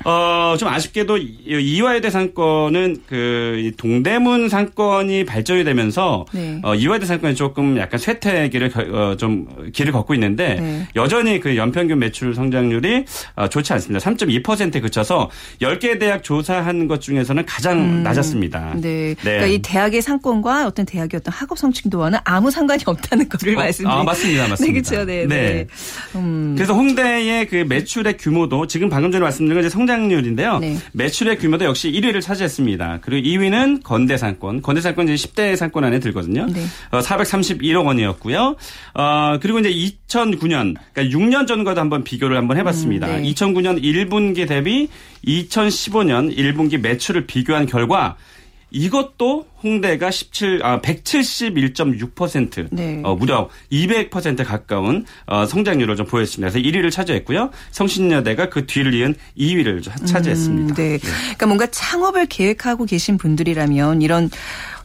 어, 0.04 0.56
좀 0.58 0.68
아쉽게도 0.68 1.18
이- 1.18 1.36
이화여대 1.46 2.08
상권은 2.10 3.02
그이 3.06 3.72
동대문 3.76 4.48
상권이 4.48 5.24
발전이 5.26 5.64
되면서 5.64 6.24
네. 6.32 6.58
어, 6.62 6.74
이화여대 6.74 7.04
상권이 7.06 7.34
조금 7.34 7.76
약간 7.78 7.98
쇠퇴기를 7.98 8.70
겨- 8.70 8.80
어, 8.90 9.16
좀 9.16 9.46
길을 9.72 9.92
걷고 9.92 10.14
있는데 10.14 10.54
네. 10.54 10.88
여전히 10.96 11.38
그 11.40 11.56
연평균 11.56 11.98
매출 11.98 12.34
성장률이 12.34 13.04
어, 13.36 13.48
좋지 13.48 13.72
않습니다. 13.74 14.02
3.2%에 14.10 14.80
그쳐서 14.80 15.30
10개 15.60 15.98
대학 15.98 16.22
조사한 16.22 16.88
것 16.88 17.00
중에서는 17.00 17.44
가장 17.44 18.02
낮았습니다. 18.02 18.72
음. 18.76 18.80
네. 18.80 19.14
그러니까 19.20 19.46
이 19.46 19.58
대학의 19.58 20.00
상권과 20.02 20.66
어떤 20.66 20.86
대학의 20.86 21.18
어떤 21.20 21.32
학업 21.32 21.58
성취도와는 21.58 22.18
아무 22.24 22.50
상관이 22.50 22.82
없다는 22.86 23.28
거를 23.28 23.54
어, 23.54 23.58
말씀드립니다. 23.58 24.00
아, 24.00 24.04
맞습니다. 24.04 24.48
맞습니다. 24.48 24.72
네, 24.72 24.80
그렇죠. 24.82 25.04
네, 25.04 25.26
네. 25.26 25.66
음, 26.14 26.54
그래서 26.56 26.72
홍대의 26.72 27.46
그 27.48 27.64
매출의 27.68 28.16
규모도 28.16 28.66
지금 28.66 28.88
방금 28.88 29.10
전에 29.12 29.22
말씀드린 29.22 29.56
건 29.56 29.64
이제 29.64 29.68
성장 29.68 29.89
률인데요. 29.98 30.58
네. 30.58 30.76
매출의 30.92 31.38
규모도 31.38 31.64
역시 31.64 31.90
1위를 31.90 32.20
차지했습니다. 32.20 32.98
그리고 33.02 33.26
2위는 33.28 33.82
건대상권. 33.82 34.62
건대상권 34.62 35.08
이제 35.08 35.28
10대 35.28 35.56
상권 35.56 35.84
안에 35.84 35.98
들거든요. 36.00 36.46
네. 36.46 36.64
어, 36.90 37.00
431억 37.00 37.86
원이었고요. 37.86 38.56
어, 38.94 39.38
그리고 39.40 39.58
이제 39.58 39.70
2009년, 39.70 40.76
그러니까 40.92 41.18
6년 41.18 41.46
전과도 41.46 41.80
한번 41.80 42.04
비교를 42.04 42.36
한번 42.36 42.56
해봤습니다. 42.56 43.06
음, 43.08 43.22
네. 43.22 43.32
2009년 43.32 43.82
1분기 43.82 44.48
대비 44.48 44.88
2015년 45.26 46.36
1분기 46.36 46.78
매출을 46.78 47.26
비교한 47.26 47.66
결과 47.66 48.16
이것도 48.70 49.46
홍대가 49.62 50.10
17, 50.10 50.60
아, 50.62 50.80
171.6% 50.80 52.68
네. 52.70 53.00
어, 53.04 53.14
무려 53.14 53.48
200% 53.70 54.44
가까운 54.44 55.04
어, 55.26 55.46
성장률을 55.46 55.96
좀 55.96 56.06
보였습니다. 56.06 56.50
그래서 56.50 56.66
1위를 56.66 56.90
차지했고요. 56.90 57.50
성신여대가 57.72 58.48
그 58.48 58.66
뒤를 58.66 58.94
이은 58.94 59.14
2위를 59.38 59.82
차지했습니다. 60.06 60.72
음, 60.72 60.76
네. 60.76 60.98
그러니까 60.98 61.46
뭔가 61.46 61.66
창업을 61.66 62.26
계획하고 62.26 62.84
계신 62.84 63.18
분들이라면 63.18 64.02
이런 64.02 64.30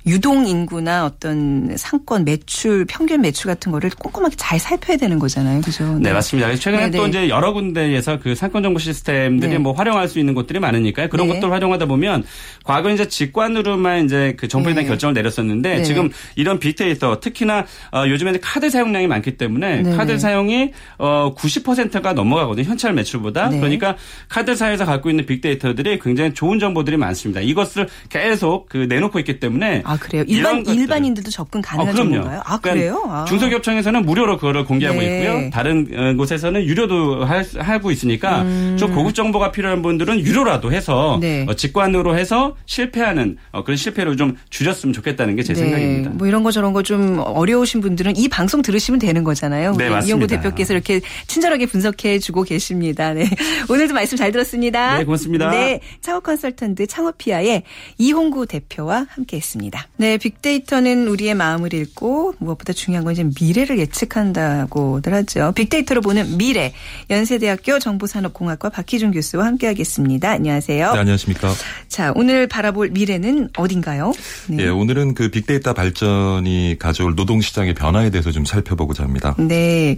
유동 0.08 0.46
인구나 0.46 1.06
어떤 1.06 1.76
상권 1.78 2.26
매출 2.26 2.86
평균 2.86 3.22
매출 3.22 3.48
같은 3.48 3.72
거를 3.72 3.90
꼼꼼하게 3.90 4.36
잘 4.38 4.60
살펴야 4.60 4.98
되는 4.98 5.18
거잖아요. 5.18 5.62
그죠? 5.62 5.98
네, 6.00 6.14
맞습니다. 6.14 6.48
그래서 6.48 6.62
최근에 6.62 6.92
네, 6.92 6.98
또 6.98 7.04
네. 7.04 7.10
이제 7.10 7.30
여러 7.30 7.54
군데에서 7.54 8.20
그 8.20 8.36
상권 8.36 8.62
정보 8.62 8.78
시스템들이 8.78 9.54
네. 9.54 9.58
뭐 9.58 9.74
활용할 9.74 10.08
수 10.08 10.20
있는 10.20 10.36
곳들이 10.36 10.60
많으니까요. 10.60 11.10
그런 11.10 11.28
네. 11.28 11.34
것들을 11.34 11.52
활용하다 11.52 11.88
보면 11.88 12.24
과거 12.64 12.92
이제 12.92 13.08
직관으로만 13.08 14.06
이제 14.06 14.36
그 14.38 14.48
정보에 14.48 14.74
대한 14.74 14.86
네. 14.86 14.90
결정을 14.90 15.16
내렸었는데 15.16 15.78
네. 15.78 15.84
지금 15.84 16.12
이런 16.36 16.60
빅데이터 16.60 17.20
특히나 17.20 17.66
어, 17.92 18.08
요즘에 18.08 18.32
는 18.32 18.40
카드 18.42 18.70
사용량이 18.70 19.08
많기 19.08 19.38
때문에 19.38 19.82
네, 19.82 19.96
카드 19.96 20.12
네. 20.12 20.18
사용이 20.20 20.72
어 21.00 21.34
90%가 21.36 22.14
넘어가거든요. 22.14 22.68
현찰 22.68 22.94
매출보다. 22.94 23.50
네. 23.50 23.60
그러니까 23.60 23.96
카드사에서 24.30 24.86
갖고 24.86 25.10
있는 25.10 25.26
빅데이터들이 25.26 25.98
굉장히 26.00 26.34
좋은 26.34 26.60
정보들이 26.60 26.98
많습니다. 26.98 27.42
이것을 27.42 27.88
계속 28.10 28.70
그 28.70 28.86
내놓고 28.88 29.18
있기 29.20 29.40
때문에 29.40 29.82
아, 29.84 29.95
그래요? 30.00 30.24
이런 30.28 30.60
일반, 30.60 30.76
일반인들도 30.76 31.30
접근 31.32 31.62
가능한 31.62 31.90
어, 31.90 31.94
그럼요. 31.94 32.12
정보인가요? 32.14 32.42
아, 32.46 32.60
그러니까 32.60 32.74
그래요? 32.74 33.04
아. 33.10 33.26
중소기업청에서는 33.28 34.06
무료로 34.06 34.38
그거를 34.38 34.66
공개하고 34.66 35.00
네. 35.00 35.20
있고요. 35.22 35.50
다른 35.52 35.88
어, 35.94 36.16
곳에서는 36.18 36.64
유료도 36.64 37.26
할- 37.26 37.46
하고 37.60 37.92
있으니까 37.92 38.44
좀 38.78 38.94
고급 38.94 39.14
정보가 39.16 39.52
필요한 39.52 39.82
분들은 39.82 40.20
유료라도 40.22 40.72
해서 40.72 41.16
음. 41.16 41.20
네. 41.20 41.46
어, 41.48 41.54
직관으로 41.56 42.18
해서 42.18 42.56
실패하는 42.66 43.38
어, 43.52 43.64
그런 43.64 43.78
실패를 43.78 44.18
좀 44.18 44.38
줄였으면 44.50 44.94
좋겠다는 44.94 45.36
게제 45.36 45.54
생각입니다. 45.56 46.12
뭐 46.12 46.28
이런 46.28 46.44
거 46.44 46.52
저런 46.52 46.72
거 46.74 46.82
좀 46.86 47.20
어려우신 47.20 47.82
분들은 47.82 48.16
이 48.16 48.28
방송 48.28 48.62
들으시면 48.62 49.00
되는 49.00 49.24
거잖아요. 49.24 49.72
네, 49.76 49.90
맞습니다. 49.90 50.06
이용구 50.08 50.28
대표께서 50.28 50.74
이렇게 50.74 51.02
친절하게 51.26 51.66
분석해 51.66 52.20
주고 52.20 52.44
계십니다. 52.44 53.12
네. 53.14 53.28
오늘도 53.70 53.94
말씀 53.96 54.16
잘 54.18 54.32
들었습니다. 54.32 55.00
네, 55.00 55.04
고맙습니다. 55.04 55.50
네. 55.50 55.80
창업 56.02 56.24
컨설턴트 56.24 56.86
창업피아의 56.86 57.64
이홍구 57.98 58.46
대표와 58.46 59.08
함께 59.10 59.38
했습니다. 59.38 59.85
네, 59.98 60.18
빅데이터는 60.18 61.08
우리의 61.08 61.34
마음을 61.34 61.74
읽고 61.74 62.36
무엇보다 62.38 62.74
중요한 62.74 63.04
건 63.04 63.14
이제 63.14 63.26
미래를 63.40 63.80
예측한다고들 63.80 65.14
하죠. 65.14 65.54
빅데이터로 65.56 66.02
보는 66.02 66.38
미래. 66.38 66.74
연세대학교 67.10 67.80
정보산업공학과 67.80 68.70
박희준 68.70 69.12
교수와 69.12 69.46
함께 69.46 69.68
하겠습니다. 69.68 70.32
안녕하세요. 70.32 70.94
네, 70.94 71.00
안녕하십니까. 71.00 71.52
자, 71.88 72.12
오늘 72.16 72.48
바라볼 72.48 72.90
미래는 72.90 73.50
어딘가요? 73.58 74.14
네. 74.48 74.66
예, 74.66 74.68
오늘은 74.68 75.16
그 75.16 75.30
빅데이터 75.30 75.74
발전이 75.74 76.76
가져올 76.78 77.16
노동시장의 77.16 77.74
변화에 77.74 78.10
대해서 78.12 78.32
좀 78.32 78.46
살펴보고자 78.46 79.04
합니다. 79.04 79.34
네. 79.40 79.96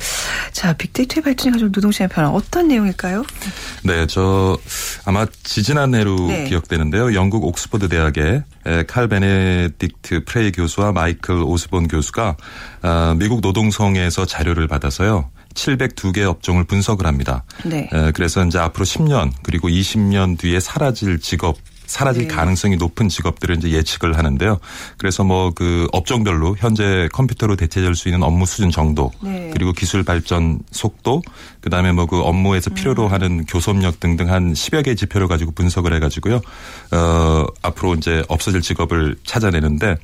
자, 0.54 0.74
빅데이터의 0.74 1.24
발전이 1.24 1.52
가지고 1.52 1.72
노동시장의 1.74 2.10
변화 2.10 2.30
어떤 2.30 2.68
내용일까요? 2.68 3.26
네, 3.84 4.08
저 4.08 4.58
아마 5.06 5.26
지지난해로 5.44 6.28
네. 6.28 6.44
기억되는데요. 6.46 7.14
영국 7.14 7.44
옥스퍼드 7.46 7.90
대학의 7.90 8.44
에, 8.66 8.84
칼베 8.84 9.18
네딕트 9.80 10.26
프레이 10.26 10.52
교수와 10.52 10.92
마이클 10.92 11.42
오스본 11.42 11.88
교수가 11.88 12.38
아, 12.82 13.16
미국 13.18 13.42
노동성에서 13.42 14.26
자료를 14.26 14.68
받아서요. 14.68 15.30
702개 15.54 16.22
업종을 16.24 16.66
분석을 16.66 17.08
합니다. 17.08 17.44
네. 17.66 17.90
에, 17.92 18.12
그래서 18.12 18.46
이제 18.46 18.60
앞으로 18.60 18.86
10년 18.86 19.32
그리고 19.42 19.70
20년 19.70 20.38
뒤에 20.38 20.60
사라질 20.60 21.20
직업 21.20 21.58
사라질 21.88 22.28
네. 22.28 22.36
가능성이 22.36 22.76
높은 22.76 23.08
직업들을 23.08 23.58
이제 23.58 23.72
예측을 23.72 24.18
하는데요. 24.18 24.60
그래서 24.98 25.24
뭐 25.24 25.48
그 25.56 25.88
업종별로 25.92 26.56
현재 26.60 27.08
컴퓨터로 27.14 27.56
대체될 27.56 27.96
수 27.96 28.10
있는 28.10 28.22
업무 28.22 28.46
수준 28.46 28.70
정도 28.70 29.12
네. 29.22 29.50
그리고 29.54 29.72
기술 29.72 30.04
발전 30.04 30.60
속도 30.72 31.22
그다음에 31.70 31.92
뭐 31.92 32.08
그 32.08 32.22
업무에서 32.22 32.72
필요로 32.72 33.08
음. 33.08 33.12
하는 33.12 33.46
교섭력 33.46 34.00
등등 34.00 34.32
한 34.32 34.54
10여 34.54 34.84
개의 34.84 34.96
지표를 34.96 35.28
가지고 35.28 35.52
분석을 35.52 35.94
해 35.94 36.00
가지고요. 36.00 36.42
어 36.92 37.46
앞으로 37.62 37.96
이제 37.96 38.24
없어질 38.30 38.62
직업을 38.62 39.18
찾아내는데 39.26 39.98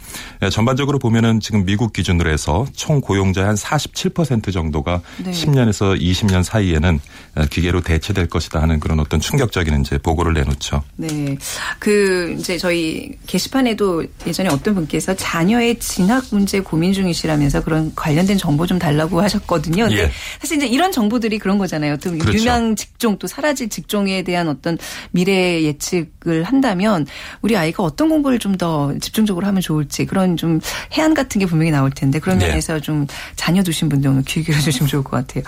예, 0.43 0.49
전반적으로 0.49 0.99
보면은 0.99 1.39
지금 1.39 1.65
미국 1.65 1.93
기준으로 1.93 2.29
해서 2.29 2.65
총 2.75 3.01
고용자의 3.01 3.47
한 3.47 3.55
47% 3.55 4.51
정도가 4.51 5.01
네. 5.23 5.31
10년에서 5.31 5.99
20년 5.99 6.43
사이에는 6.43 6.99
어, 7.35 7.45
기계로 7.49 7.81
대체될 7.81 8.27
것이다 8.27 8.61
하는 8.61 8.79
그런 8.79 8.99
어떤 8.99 9.19
충격적인 9.19 9.81
이제 9.81 9.97
보고를 9.97 10.33
내놓죠. 10.33 10.83
네. 10.97 11.35
그, 11.79 12.35
이제 12.37 12.57
저희 12.57 13.11
게시판에도 13.25 14.05
예전에 14.27 14.49
어떤 14.49 14.75
분께서 14.75 15.15
자녀의 15.15 15.79
진학 15.79 16.25
문제 16.31 16.59
고민 16.59 16.93
중이시라면서 16.93 17.63
그런 17.63 17.93
관련된 17.95 18.37
정보 18.37 18.67
좀 18.67 18.77
달라고 18.77 19.21
하셨거든요. 19.21 19.87
근데 19.87 20.03
예. 20.03 20.11
사실 20.39 20.57
이제 20.57 20.67
이런 20.67 20.91
정보들이 20.91 21.39
그런 21.39 21.52
거잖아요. 21.57 21.97
또 21.97 22.11
그렇죠. 22.17 22.37
유명 22.37 22.75
직종 22.75 23.17
또 23.17 23.27
사라질 23.27 23.67
직종에 23.69 24.21
대한 24.23 24.47
어떤 24.47 24.77
미래 25.11 25.63
예측을 25.63 26.43
한다면 26.43 27.05
우리 27.41 27.57
아이가 27.57 27.83
어떤 27.83 28.07
공부를 28.09 28.39
좀 28.39 28.53
더 28.53 28.93
집중적으로 29.01 29.47
하면 29.47 29.61
좋을지 29.61 30.05
그런 30.05 30.37
좀 30.37 30.59
해안 30.95 31.15
같은 31.15 31.39
게 31.39 31.47
분명히 31.47 31.71
나올 31.71 31.89
텐데 31.89 32.19
그런 32.19 32.39
예. 32.43 32.47
면에서 32.49 32.79
좀 32.79 33.07
자녀 33.35 33.63
두신 33.63 33.89
분들 33.89 34.11
오늘 34.11 34.21
귀 34.23 34.43
기울여 34.43 34.61
주시면 34.61 34.87
좋을 34.87 35.03
것 35.03 35.11
같아요. 35.11 35.43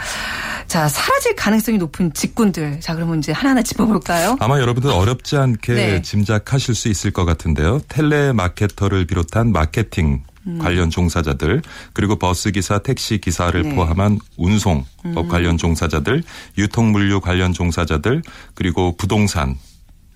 자, 0.68 0.88
사라질 0.88 1.36
가능성이 1.36 1.78
높은 1.78 2.12
직군들. 2.14 2.80
자, 2.82 2.96
그러면 2.96 3.20
이제 3.20 3.32
하나하나 3.32 3.62
짚어볼까요? 3.62 4.38
아마 4.40 4.60
여러분들 4.60 4.90
어렵지 4.90 5.38
않게 5.38 5.74
네. 5.74 6.02
짐작하실 6.02 6.74
수 6.74 6.88
있을 6.90 7.12
것 7.12 7.26
같은데요. 7.26 7.82
텔레마케터를 7.90 9.06
비롯한 9.06 9.52
마케팅 9.52 10.24
관련 10.60 10.90
종사자들 10.90 11.62
그리고 11.94 12.16
버스 12.18 12.52
기사, 12.52 12.80
택시 12.80 13.20
기사를 13.20 13.60
음. 13.60 13.64
네. 13.64 13.70
음. 13.72 13.76
포함한 13.76 14.20
운송 14.38 14.86
업 15.16 15.28
관련 15.28 15.58
종사자들, 15.58 16.24
유통 16.58 16.92
물류 16.92 17.20
관련 17.20 17.54
종사자들 17.54 18.22
그리고 18.54 18.96
부동산 18.98 19.58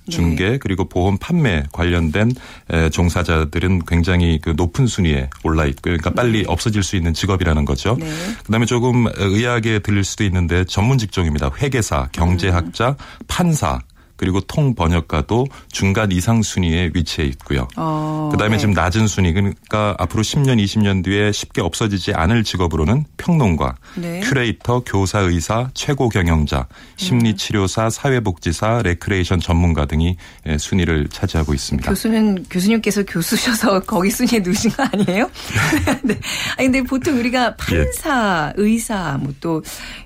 네. 0.09 0.15
중개 0.15 0.57
그리고 0.57 0.89
보험 0.89 1.17
판매 1.17 1.63
관련된 1.71 2.31
에, 2.71 2.89
종사자들은 2.89 3.85
굉장히 3.85 4.39
그 4.41 4.53
높은 4.55 4.87
순위에 4.87 5.29
올라 5.43 5.65
있고요. 5.65 5.97
그러니까 5.97 6.09
빨리 6.11 6.43
없어질 6.47 6.83
수 6.83 6.95
있는 6.95 7.13
직업이라는 7.13 7.65
거죠. 7.65 7.95
네. 7.99 8.09
그다음에 8.45 8.65
조금 8.65 9.05
의아하게 9.15 9.79
들릴 9.79 10.03
수도 10.03 10.23
있는데 10.23 10.65
전문 10.65 10.97
직종입니다. 10.97 11.51
회계사, 11.57 12.09
경제학자, 12.11 12.95
판사 13.27 13.79
그리고 14.19 14.39
통번역가도 14.41 15.47
중간 15.71 16.11
이상 16.11 16.43
순위에 16.43 16.91
위치해 16.93 17.27
있고요. 17.27 17.67
어, 17.75 18.29
그다음에 18.31 18.55
네. 18.55 18.59
지금 18.59 18.73
낮은 18.75 19.07
순위 19.07 19.33
그러니까 19.33 19.95
앞으로 19.97 20.21
10년, 20.21 20.63
20년 20.63 21.03
뒤에 21.03 21.31
쉽게 21.31 21.61
없어지지 21.61 22.13
않을 22.13 22.43
직업으로는 22.43 23.05
평론가, 23.17 23.77
네. 23.95 24.19
큐레이터, 24.19 24.83
교사, 24.85 25.19
의사, 25.19 25.69
최고 25.73 26.09
경영자, 26.09 26.67
심리치료사, 26.97 27.89
사회복지사, 27.89 28.83
레크레이션 28.83 29.39
전문가 29.39 29.85
등이 29.85 30.17
예, 30.45 30.57
순위를 30.57 31.07
차지하고 31.09 31.55
있습니다. 31.55 31.89
교수는 31.89 32.43
교수님께서 32.49 33.03
교수셔서 33.03 33.79
거기 33.87 34.11
순위에 34.11 34.39
넣으신 34.39 34.69
거 34.71 34.83
아니에요? 34.83 35.29
네. 36.03 36.19
아니 36.57 36.67
근데 36.67 36.83
보통 36.83 37.17
우리가 37.17 37.55
판사, 37.55 38.53
의사, 38.55 39.17
뭐 39.19 39.33
또 39.39 39.63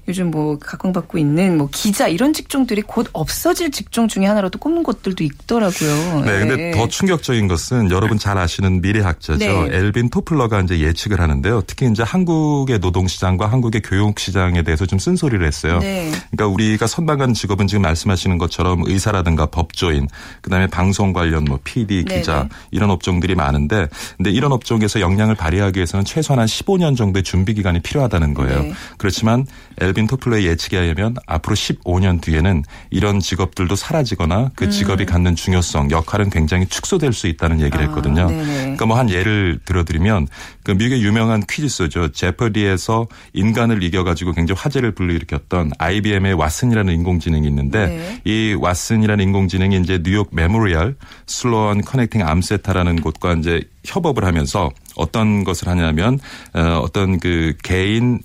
요즘 0.08 0.32
뭐 0.32 0.58
각광받고 0.58 1.18
있는 1.18 1.58
뭐 1.58 1.70
기자 1.72 2.08
이런 2.08 2.34
직종들이 2.34 2.82
곧 2.82 3.08
없어질 3.14 3.72
직종 3.72 4.03
업종 4.04 4.08
중에 4.08 4.26
하나로 4.26 4.50
또 4.50 4.60
꼽는 4.60 4.84
곳들도 4.84 5.24
있더라고요. 5.24 6.22
네, 6.22 6.40
근데 6.40 6.72
더 6.72 6.88
충격적인 6.88 7.48
것은 7.48 7.92
여러분 7.92 8.18
잘 8.18 8.38
아시는 8.38 8.82
미래학자죠. 8.82 9.38
네. 9.38 9.70
엘빈 9.72 10.10
토플러가 10.10 10.62
이제 10.62 10.80
예측을 10.80 11.20
하는데요. 11.20 11.64
특히 11.68 11.90
이제 11.90 12.04
한국의 12.04 12.80
노동시장과 12.80 13.52
한국의 13.52 13.82
교육시장에 13.82 14.64
대해서 14.64 14.86
좀 14.86 15.00
쓴소리를 15.00 15.46
했어요. 15.46 15.80
네. 15.80 16.12
그러니까 16.32 16.48
우리가 16.48 16.88
선망하는 16.88 17.34
직업은 17.34 17.68
지금 17.68 17.82
말씀하시는 17.84 18.38
것처럼 18.38 18.84
의사라든가 18.86 19.48
법조인, 19.48 20.08
그다음에 20.42 20.68
방송 20.68 21.14
관련 21.14 21.46
뭐 21.46 21.60
PD, 21.64 22.06
네네. 22.06 22.20
기자 22.20 22.48
이런 22.72 22.90
업종들이 22.90 23.36
많은데, 23.36 23.88
근데 24.18 24.32
이런 24.32 24.52
업종에서 24.52 25.00
역량을 25.00 25.36
발휘하기 25.36 25.78
위해서는 25.78 26.06
최소한 26.06 26.40
한 26.40 26.48
15년 26.48 26.98
정도의 26.98 27.24
준비 27.24 27.54
기간이 27.54 27.82
필요하다는 27.82 28.34
거예요. 28.34 28.64
네. 28.64 28.74
그렇지만 28.98 29.46
엘빈 29.80 30.08
토플러의 30.08 30.46
예측에 30.46 30.80
의하면 30.80 31.16
앞으로 31.26 31.56
15년 31.56 32.22
뒤에는 32.22 32.64
이런 32.90 33.20
직업들도 33.20 33.76
사라지거나 33.76 34.40
음. 34.40 34.50
그 34.56 34.70
직업이 34.70 35.06
갖는 35.06 35.36
중요성, 35.36 35.92
역할은 35.92 36.30
굉장히 36.30 36.66
축소될 36.66 37.14
수 37.14 37.28
있다는 37.28 37.62
얘기를 37.62 37.86
아, 37.86 37.88
했거든요. 37.88 38.28
네네. 38.28 38.44
그러니까 38.46 38.86
뭐 38.88 38.98
한 38.98 39.10
예를 39.10 39.60
들어드리면 39.66 40.28
그 40.64 40.72
미국의 40.72 41.04
유명한 41.04 41.44
퀴즈쇼죠. 41.50 42.12
제퍼디에서 42.12 43.08
인간을 43.34 43.84
이겨가지고 43.84 44.34
굉장히 44.34 44.60
화제를 44.60 44.92
불러일으켰던 44.92 45.72
IBM의 45.78 46.36
왓슨이라는 46.36 46.92
인공지능이 46.94 47.48
있는데 47.48 47.88
네. 47.88 48.22
이 48.24 48.56
왓슨이라는 48.56 49.22
인공지능이 49.22 49.78
이제 49.78 50.02
뉴욕 50.04 50.30
메모리얼 50.32 50.96
슬론 51.26 51.82
케터링 51.82 52.28
암센터라는 52.28 53.02
곳과 53.02 53.34
이제 53.34 53.62
협업을 53.86 54.24
하면서 54.26 54.72
어떤 54.96 55.44
것을 55.44 55.68
하냐면 55.68 56.20
어, 56.54 56.80
어떤 56.84 57.20
그 57.20 57.54
개인 57.64 58.20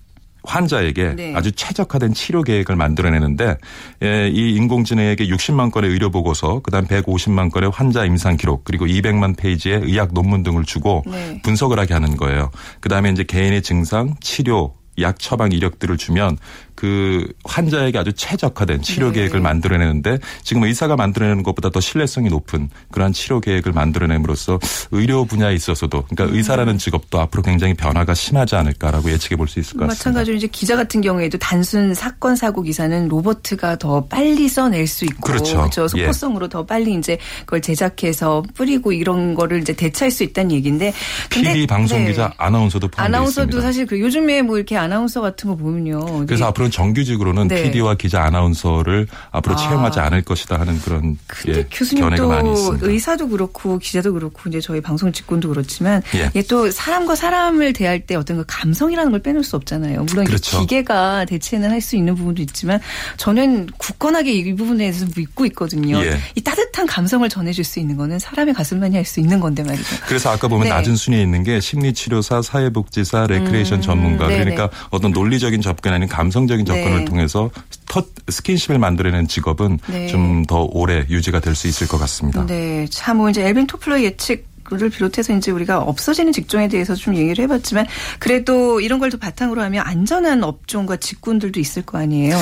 환자에게 0.48 1.14
네. 1.16 1.34
아주 1.34 1.52
최적화된 1.52 2.14
치료 2.14 2.42
계획을 2.42 2.76
만들어내는데 2.76 3.56
예, 4.02 4.28
이 4.28 4.54
인공지능에게 4.56 5.28
60만 5.28 5.70
건의 5.70 5.90
의료 5.90 6.10
보고서, 6.10 6.60
그다음 6.60 6.86
150만 6.86 7.50
건의 7.52 7.70
환자 7.72 8.04
임상 8.04 8.36
기록, 8.36 8.64
그리고 8.64 8.86
200만 8.86 9.36
페이지의 9.36 9.80
의학 9.82 10.12
논문 10.12 10.42
등을 10.42 10.64
주고 10.64 11.04
네. 11.06 11.40
분석을 11.42 11.78
하게 11.78 11.94
하는 11.94 12.16
거예요. 12.16 12.50
그다음에 12.80 13.10
이제 13.10 13.24
개인의 13.24 13.62
증상, 13.62 14.14
치료, 14.20 14.74
약 15.00 15.18
처방 15.18 15.52
이력들을 15.52 15.96
주면 15.96 16.38
그 16.78 17.26
환자에게 17.44 17.98
아주 17.98 18.12
최적화된 18.12 18.82
치료 18.82 19.08
네. 19.08 19.14
계획을 19.14 19.40
만들어내는데 19.40 20.20
지금 20.44 20.62
의사가 20.62 20.94
만들어내는 20.94 21.42
것보다 21.42 21.70
더 21.70 21.80
신뢰성이 21.80 22.28
높은 22.28 22.70
그러한 22.92 23.12
치료 23.12 23.40
계획을 23.40 23.72
만들어냄으로써 23.72 24.60
의료 24.92 25.24
분야에 25.24 25.56
있어서도 25.56 26.04
그러니까 26.04 26.26
음. 26.26 26.36
의사라는 26.36 26.78
직업도 26.78 27.18
앞으로 27.18 27.42
굉장히 27.42 27.74
변화가 27.74 28.14
심하지 28.14 28.54
않을까라고 28.54 29.10
예측해 29.10 29.34
볼 29.34 29.48
수 29.48 29.58
있을 29.58 29.72
것 29.76 29.86
같습니다. 29.88 30.10
마찬가지로 30.10 30.36
이제 30.36 30.46
기자 30.46 30.76
같은 30.76 31.00
경우에도 31.00 31.36
단순 31.38 31.94
사건 31.94 32.36
사고 32.36 32.62
기사는 32.62 33.08
로버트가 33.08 33.78
더 33.78 34.04
빨리 34.04 34.48
써낼 34.48 34.86
수 34.86 35.04
있고 35.04 35.20
그렇죠. 35.22 35.68
예. 35.96 36.02
속보성으로 36.02 36.48
더 36.48 36.64
빨리 36.64 36.94
이제 36.94 37.18
그걸 37.40 37.60
제작해서 37.60 38.44
뿌리고 38.54 38.92
이런 38.92 39.34
거를 39.34 39.62
이제 39.62 39.72
대체할 39.72 40.12
수 40.12 40.22
있다는 40.22 40.52
얘기인데 40.52 40.92
근데 41.28 41.54
PD 41.54 41.66
방송 41.66 42.04
네. 42.04 42.10
기자 42.10 42.32
아나운서도 42.36 42.86
포함되어 42.88 43.04
아나운서도 43.18 43.48
있습니다. 43.48 43.66
사실 43.66 43.86
그 43.86 43.98
요즘에 44.00 44.42
뭐 44.42 44.56
이렇게 44.58 44.76
아나운서 44.76 45.20
같은 45.20 45.48
거 45.50 45.56
보면요. 45.56 46.26
그래서 46.26 46.46
앞으로 46.46 46.67
는 46.68 46.70
정규직으로는 46.70 47.48
네. 47.48 47.64
PD와 47.64 47.94
기자 47.94 48.22
아나운서를 48.22 49.06
앞으로 49.30 49.54
아. 49.54 49.58
채용하지 49.58 50.00
않을 50.00 50.22
것이다 50.22 50.58
하는 50.60 50.78
그런 50.80 51.18
근데 51.26 51.58
예, 51.60 51.66
교수님 51.70 52.04
견해가 52.04 52.26
많이 52.26 52.48
또 52.48 52.52
있습니다. 52.52 52.86
의사도 52.86 53.28
그렇고 53.28 53.78
기자도 53.78 54.12
그렇고 54.12 54.48
이제 54.48 54.60
저희 54.60 54.80
방송 54.80 55.12
직군도 55.12 55.48
그렇지만 55.48 56.02
예. 56.14 56.26
이게 56.30 56.42
또 56.42 56.70
사람과 56.70 57.14
사람을 57.16 57.72
대할 57.72 58.00
때 58.00 58.14
어떤 58.14 58.38
그 58.38 58.44
감성이라는 58.46 59.10
걸 59.10 59.20
빼놓을 59.20 59.44
수 59.44 59.56
없잖아요. 59.56 60.04
물론 60.04 60.24
그렇죠. 60.24 60.60
기계가 60.60 61.24
대체는 61.24 61.70
할 61.70 61.78
수 61.78 61.94
있는 61.96 62.16
부분도 62.16 62.42
있지만 62.42 62.80
저는 63.18 63.68
굳건하게 63.78 64.32
이 64.32 64.54
부분에 64.54 64.78
대해서 64.78 65.06
믿고 65.16 65.46
있거든요. 65.46 66.04
예. 66.04 66.18
이 66.34 66.40
따뜻한 66.40 66.86
감성을 66.86 67.26
전해줄 67.28 67.64
수 67.64 67.78
있는 67.78 67.96
거는 67.96 68.18
사람의 68.18 68.52
가슴만이 68.54 68.96
할 68.96 69.04
수 69.08 69.20
있는 69.20 69.40
건데 69.40 69.62
말이죠. 69.62 69.96
그래서 70.06 70.30
아까 70.30 70.48
보면 70.48 70.64
네. 70.64 70.70
낮은 70.70 70.96
순위에 70.96 71.22
있는 71.22 71.42
게 71.44 71.60
심리치료사, 71.60 72.42
사회복지사, 72.42 73.26
레크리에이션 73.28 73.80
전문가 73.80 74.26
네네. 74.28 74.44
그러니까 74.44 74.70
어떤 74.90 75.12
논리적인 75.12 75.62
접근 75.62 75.92
아닌 75.92 76.08
감성적인 76.08 76.57
접근을 76.64 76.98
네. 77.00 77.04
통해서 77.04 77.50
터, 77.86 78.02
스킨십을 78.28 78.78
만들어내는 78.78 79.28
직업은 79.28 79.78
네. 79.88 80.06
좀더 80.08 80.68
오래 80.72 81.04
유지가 81.10 81.40
될 81.40 81.54
수 81.54 81.66
있을 81.66 81.88
것 81.88 81.98
같습니다. 81.98 82.46
네, 82.46 82.86
참 82.88 83.06
뭐 83.06 83.30
이제 83.30 83.46
앨빈 83.46 83.66
토플러 83.66 84.00
예측을 84.02 84.90
비롯해서 84.90 85.34
이제 85.34 85.50
우리가 85.50 85.78
없어지는 85.78 86.32
직종에 86.32 86.68
대해서 86.68 86.94
좀 86.94 87.16
얘기를 87.16 87.42
해봤지만 87.44 87.86
그래도 88.18 88.80
이런 88.80 88.98
걸 88.98 89.08
또 89.08 89.16
바탕으로 89.18 89.62
하면 89.62 89.82
안전한 89.86 90.44
업종과 90.44 90.96
직군들도 90.96 91.58
있을 91.60 91.80
거 91.82 91.96
아니에요. 91.98 92.36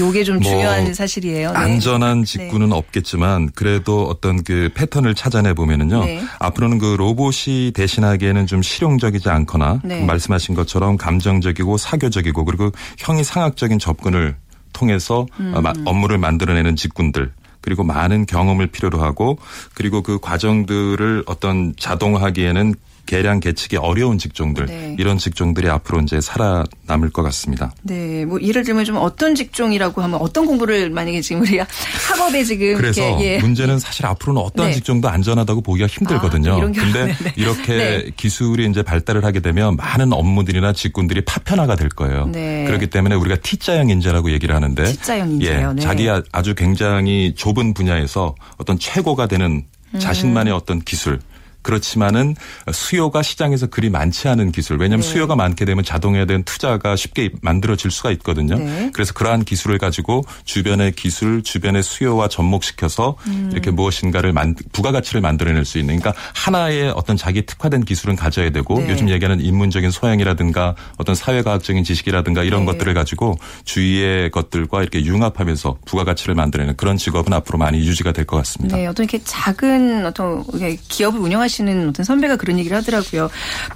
요게 0.00 0.24
좀 0.24 0.36
뭐 0.36 0.42
중요한 0.50 0.92
사실이에요. 0.92 1.52
네. 1.52 1.56
안전한 1.58 2.24
직구는 2.24 2.72
없겠지만 2.72 3.50
그래도 3.54 4.04
어떤 4.06 4.42
그 4.44 4.68
패턴을 4.74 5.14
찾아내 5.14 5.54
보면은요. 5.54 6.04
네. 6.04 6.22
앞으로는 6.40 6.78
그 6.78 6.96
로봇이 6.98 7.72
대신하기에는 7.74 8.46
좀 8.46 8.60
실용적이지 8.60 9.30
않거나 9.30 9.80
네. 9.82 10.04
말씀하신 10.04 10.54
것처럼 10.54 10.98
감정적이고 10.98 11.78
사교적이고 11.78 12.44
그리고 12.44 12.70
형이 12.98 13.24
상학적인 13.24 13.78
접근을 13.78 14.36
통해서 14.74 15.26
음. 15.40 15.52
어, 15.54 15.60
마- 15.62 15.72
업무를 15.86 16.18
만들어내는 16.18 16.76
직군들 16.76 17.32
그리고 17.60 17.84
많은 17.84 18.26
경험을 18.26 18.66
필요로 18.68 19.00
하고 19.02 19.38
그리고 19.74 20.02
그 20.02 20.18
과정들을 20.20 21.24
어떤 21.26 21.74
자동화하기에는 21.76 22.74
계량 23.06 23.40
계측이 23.40 23.76
어려운 23.76 24.18
직종들 24.18 24.66
네. 24.66 24.96
이런 24.98 25.18
직종들이 25.18 25.68
앞으로 25.68 26.00
이제 26.00 26.20
살아남을 26.20 27.10
것 27.12 27.22
같습니다. 27.22 27.72
네, 27.82 28.24
뭐 28.24 28.40
예를 28.40 28.62
들면 28.64 28.84
좀 28.84 28.96
어떤 28.96 29.34
직종이라고 29.34 30.02
하면 30.02 30.20
어떤 30.20 30.46
공부를 30.46 30.90
만약에 30.90 31.20
지금 31.20 31.42
우리가 31.42 31.66
학업에 32.08 32.44
지금 32.44 32.76
그래서 32.76 33.00
이렇게 33.00 33.34
예. 33.34 33.38
문제는 33.38 33.78
사실 33.78 34.06
앞으로는 34.06 34.40
어떤 34.42 34.66
네. 34.66 34.72
직종도 34.74 35.08
안전하다고 35.08 35.62
보기가 35.62 35.86
힘들거든요. 35.86 36.54
아, 36.54 36.58
이런 36.58 36.72
근데 36.72 37.06
네, 37.06 37.16
네. 37.24 37.32
이렇게 37.36 37.76
네. 37.76 38.10
기술이 38.16 38.66
이제 38.68 38.82
발달을 38.82 39.24
하게 39.24 39.40
되면 39.40 39.76
많은 39.76 40.12
업무들이나 40.12 40.72
직군들이 40.72 41.22
파편화가 41.24 41.76
될 41.76 41.88
거예요. 41.88 42.26
네. 42.26 42.64
그렇기 42.66 42.88
때문에 42.88 43.14
우리가 43.14 43.36
T자형 43.36 43.90
인재라고 43.90 44.30
얘기를 44.32 44.54
하는데 44.54 44.84
T자형 44.84 45.32
인재요. 45.32 45.70
예, 45.70 45.74
네. 45.74 45.80
자기 45.80 46.08
아주 46.32 46.54
굉장히 46.54 47.34
좁은 47.36 47.74
분야에서 47.74 48.34
어떤 48.58 48.78
최고가 48.78 49.26
되는 49.26 49.64
음. 49.94 49.98
자신만의 49.98 50.52
어떤 50.52 50.80
기술 50.80 51.18
그렇지만은 51.62 52.34
수요가 52.72 53.22
시장에서 53.22 53.66
그리 53.66 53.90
많지 53.90 54.28
않은 54.28 54.52
기술. 54.52 54.78
왜냐하면 54.78 55.02
네. 55.02 55.12
수요가 55.12 55.36
많게 55.36 55.64
되면 55.64 55.84
자동화에 55.84 56.24
대한 56.26 56.42
투자가 56.44 56.96
쉽게 56.96 57.30
만들어질 57.42 57.90
수가 57.90 58.10
있거든요. 58.12 58.56
네. 58.56 58.90
그래서 58.92 59.12
그러한 59.12 59.44
기술을 59.44 59.78
가지고 59.78 60.24
주변의 60.44 60.92
기술, 60.92 61.42
주변의 61.42 61.82
수요와 61.82 62.28
접목시켜서 62.28 63.16
음. 63.26 63.50
이렇게 63.52 63.70
무엇인가를 63.70 64.32
만, 64.32 64.54
부가가치를 64.72 65.20
만들어낼 65.20 65.64
수 65.64 65.78
있는. 65.78 65.98
그러니까 65.98 66.20
하나의 66.34 66.92
어떤 66.96 67.16
자기 67.16 67.44
특화된 67.44 67.84
기술은 67.84 68.16
가져야 68.16 68.50
되고 68.50 68.78
네. 68.78 68.90
요즘 68.90 69.10
얘기하는 69.10 69.40
인문적인 69.44 69.90
소양이라든가 69.90 70.76
어떤 70.96 71.14
사회과학적인 71.14 71.84
지식이라든가 71.84 72.42
이런 72.42 72.64
네. 72.64 72.72
것들을 72.72 72.94
가지고 72.94 73.38
주위의 73.64 74.30
것들과 74.30 74.82
이렇게 74.82 75.04
융합하면서 75.04 75.78
부가가치를 75.84 76.34
만들어내는 76.34 76.76
그런 76.76 76.96
직업은 76.96 77.32
앞으로 77.32 77.58
많이 77.58 77.78
유지가 77.78 78.12
될 78.12 78.24
것 78.30 78.36
같습니다. 78.36 78.76
네, 78.76 78.86
어떤 78.86 79.04
이렇게 79.04 79.18
작은 79.24 80.06
어떤 80.06 80.44
기업을 80.88 81.18
운영 81.20 81.40
하시는 81.50 81.88
어떤 81.88 82.04
선배가 82.04 82.36
그런 82.36 82.58
얘기를 82.58 82.76
하더라고요. 82.76 83.28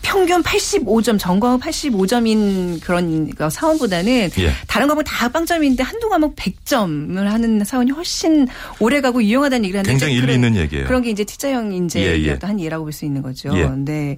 평균 0.02 0.42
85점, 0.42 1.18
전과목 1.18 1.60
85점인 1.60 2.80
그런 2.80 3.30
그 3.30 3.50
사원보다는 3.50 4.30
예. 4.38 4.52
다른 4.66 4.86
과목 4.86 5.02
다 5.02 5.28
빵점인데 5.28 5.82
한두 5.82 6.08
과목 6.08 6.36
100점을 6.36 7.16
하는 7.16 7.64
사원이 7.64 7.90
훨씬 7.90 8.46
오래 8.78 9.00
가고 9.00 9.22
유용하다는 9.22 9.64
얘기를 9.64 9.78
하는데 9.80 9.90
굉장히 9.90 10.14
일리 10.14 10.34
있는 10.34 10.56
얘기예요. 10.56 10.86
그런 10.86 11.02
게 11.02 11.10
이제 11.10 11.24
T자형 11.24 11.72
인재 11.72 12.00
예, 12.00 12.22
예. 12.26 12.38
한 12.40 12.60
예라고 12.60 12.84
볼 12.84 12.94
수 12.94 13.04
있는 13.04 13.22
거죠. 13.22 13.50
예. 13.56 13.68
네. 13.76 14.16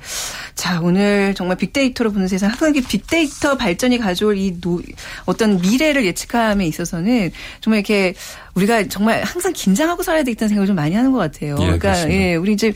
자, 0.55 0.81
오늘 0.83 1.35
정말 1.35 1.57
빅데이터로 1.57 2.13
보는 2.13 2.29
세상 2.29 2.51
항상 2.51 2.75
이렇게 2.75 2.87
빅데이터 2.87 3.57
발전이 3.57 3.97
가져올 3.97 4.37
이 4.37 4.61
노, 4.61 4.83
어떤 5.25 5.59
미래를 5.63 6.05
예측함에 6.05 6.67
있어서는 6.67 7.31
정말 7.63 7.79
이렇게 7.79 8.15
우리가 8.57 8.89
정말 8.89 9.23
항상 9.23 9.53
긴장하고 9.53 10.03
살아야 10.03 10.23
되겠다는 10.25 10.49
생각을 10.49 10.67
좀 10.67 10.77
많이 10.77 10.95
하는 10.95 11.13
것 11.13 11.19
같아요. 11.19 11.53
예, 11.61 11.65
그러니까 11.65 11.79
그렇습니다. 11.93 12.21
예, 12.23 12.35
우리 12.37 12.53
이제 12.55 12.73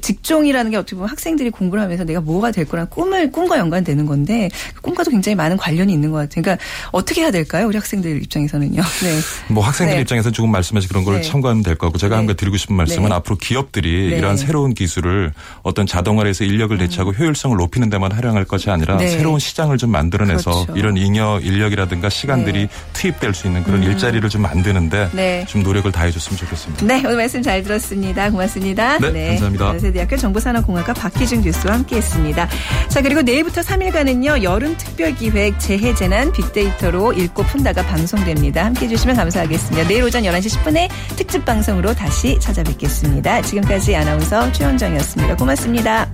직종이라는 0.00 0.70
게 0.72 0.76
어떻게 0.76 0.96
보면 0.96 1.08
학생들이 1.08 1.50
공부를 1.50 1.82
하면서 1.82 2.04
내가 2.04 2.20
뭐가 2.20 2.50
될 2.50 2.64
거란 2.66 2.88
꿈을 2.90 3.30
꿈과 3.30 3.58
연관되는 3.58 4.06
건데 4.06 4.48
그 4.74 4.82
꿈과도 4.82 5.10
굉장히 5.10 5.36
많은 5.36 5.56
관련이 5.56 5.92
있는 5.92 6.10
것 6.10 6.18
같아요. 6.18 6.42
그러니까 6.42 6.64
어떻게 6.90 7.22
해야 7.22 7.30
될까요? 7.30 7.68
우리 7.68 7.76
학생들 7.76 8.22
입장에서는요. 8.22 8.82
네. 9.02 9.18
뭐 9.54 9.64
학생들 9.64 9.96
네. 9.96 10.00
입장에서 10.02 10.30
조금 10.30 10.50
말씀하신 10.50 10.88
그런 10.88 11.04
걸 11.04 11.16
네. 11.16 11.22
참고하면 11.22 11.62
될 11.62 11.76
것 11.76 11.86
같고 11.86 11.98
제가 11.98 12.16
네. 12.16 12.18
한번 12.18 12.36
드리고 12.36 12.56
싶은 12.56 12.74
말씀은 12.76 13.08
네. 13.08 13.14
앞으로 13.14 13.36
기업들이 13.36 14.10
네. 14.10 14.18
이러한 14.18 14.36
새로운 14.36 14.74
기술을 14.74 15.32
어떤 15.62 15.86
자동화를 15.86 16.28
해서 16.28 16.44
인력을 16.44 16.76
대체하고 16.76 17.12
효율성을 17.12 17.56
높이는 17.56 17.88
데만 17.88 18.10
활용할 18.12 18.44
것이 18.44 18.68
아니라 18.70 18.96
네. 18.96 19.08
새로운 19.08 19.38
시장을 19.38 19.78
좀 19.78 19.90
만들어내서 19.92 20.50
그렇죠. 20.66 20.72
이런 20.76 20.96
잉여 20.96 21.40
인력이라든가 21.44 22.08
시간들이 22.08 22.66
네. 22.66 22.68
투입될 22.92 23.32
수 23.34 23.46
있는 23.46 23.62
그런 23.62 23.82
일자리를 23.84 24.28
좀 24.28 24.42
만드는데 24.42 25.10
네. 25.20 25.44
좀 25.46 25.62
노력을 25.62 25.90
다해줬으면 25.92 26.38
좋겠습니다. 26.38 26.86
네, 26.86 27.02
오늘 27.04 27.16
말씀 27.16 27.42
잘 27.42 27.62
들었습니다. 27.62 28.30
고맙습니다. 28.30 28.98
네, 28.98 29.28
감사합니다. 29.28 29.66
연세대학교 29.66 30.16
정보산업공학과 30.16 30.94
박희준 30.94 31.42
교수와 31.42 31.74
함께했습니다. 31.74 32.48
자, 32.88 33.02
그리고 33.02 33.20
내일부터 33.20 33.60
3일간은요 33.60 34.42
여름 34.42 34.76
특별기획 34.78 35.60
재해재난 35.60 36.32
빅데이터로 36.32 37.12
읽고 37.12 37.42
푼다가 37.42 37.82
방송됩니다. 37.82 38.64
함께해 38.64 38.88
주시면 38.88 39.16
감사하겠습니다. 39.16 39.88
내일 39.88 40.04
오전 40.04 40.22
11시 40.22 40.58
10분에 40.58 40.88
특집 41.16 41.44
방송으로 41.44 41.92
다시 41.94 42.38
찾아뵙겠습니다. 42.40 43.42
지금까지 43.42 43.94
아나운서 43.96 44.50
최현정이었습니다. 44.52 45.36
고맙습니다. 45.36 46.08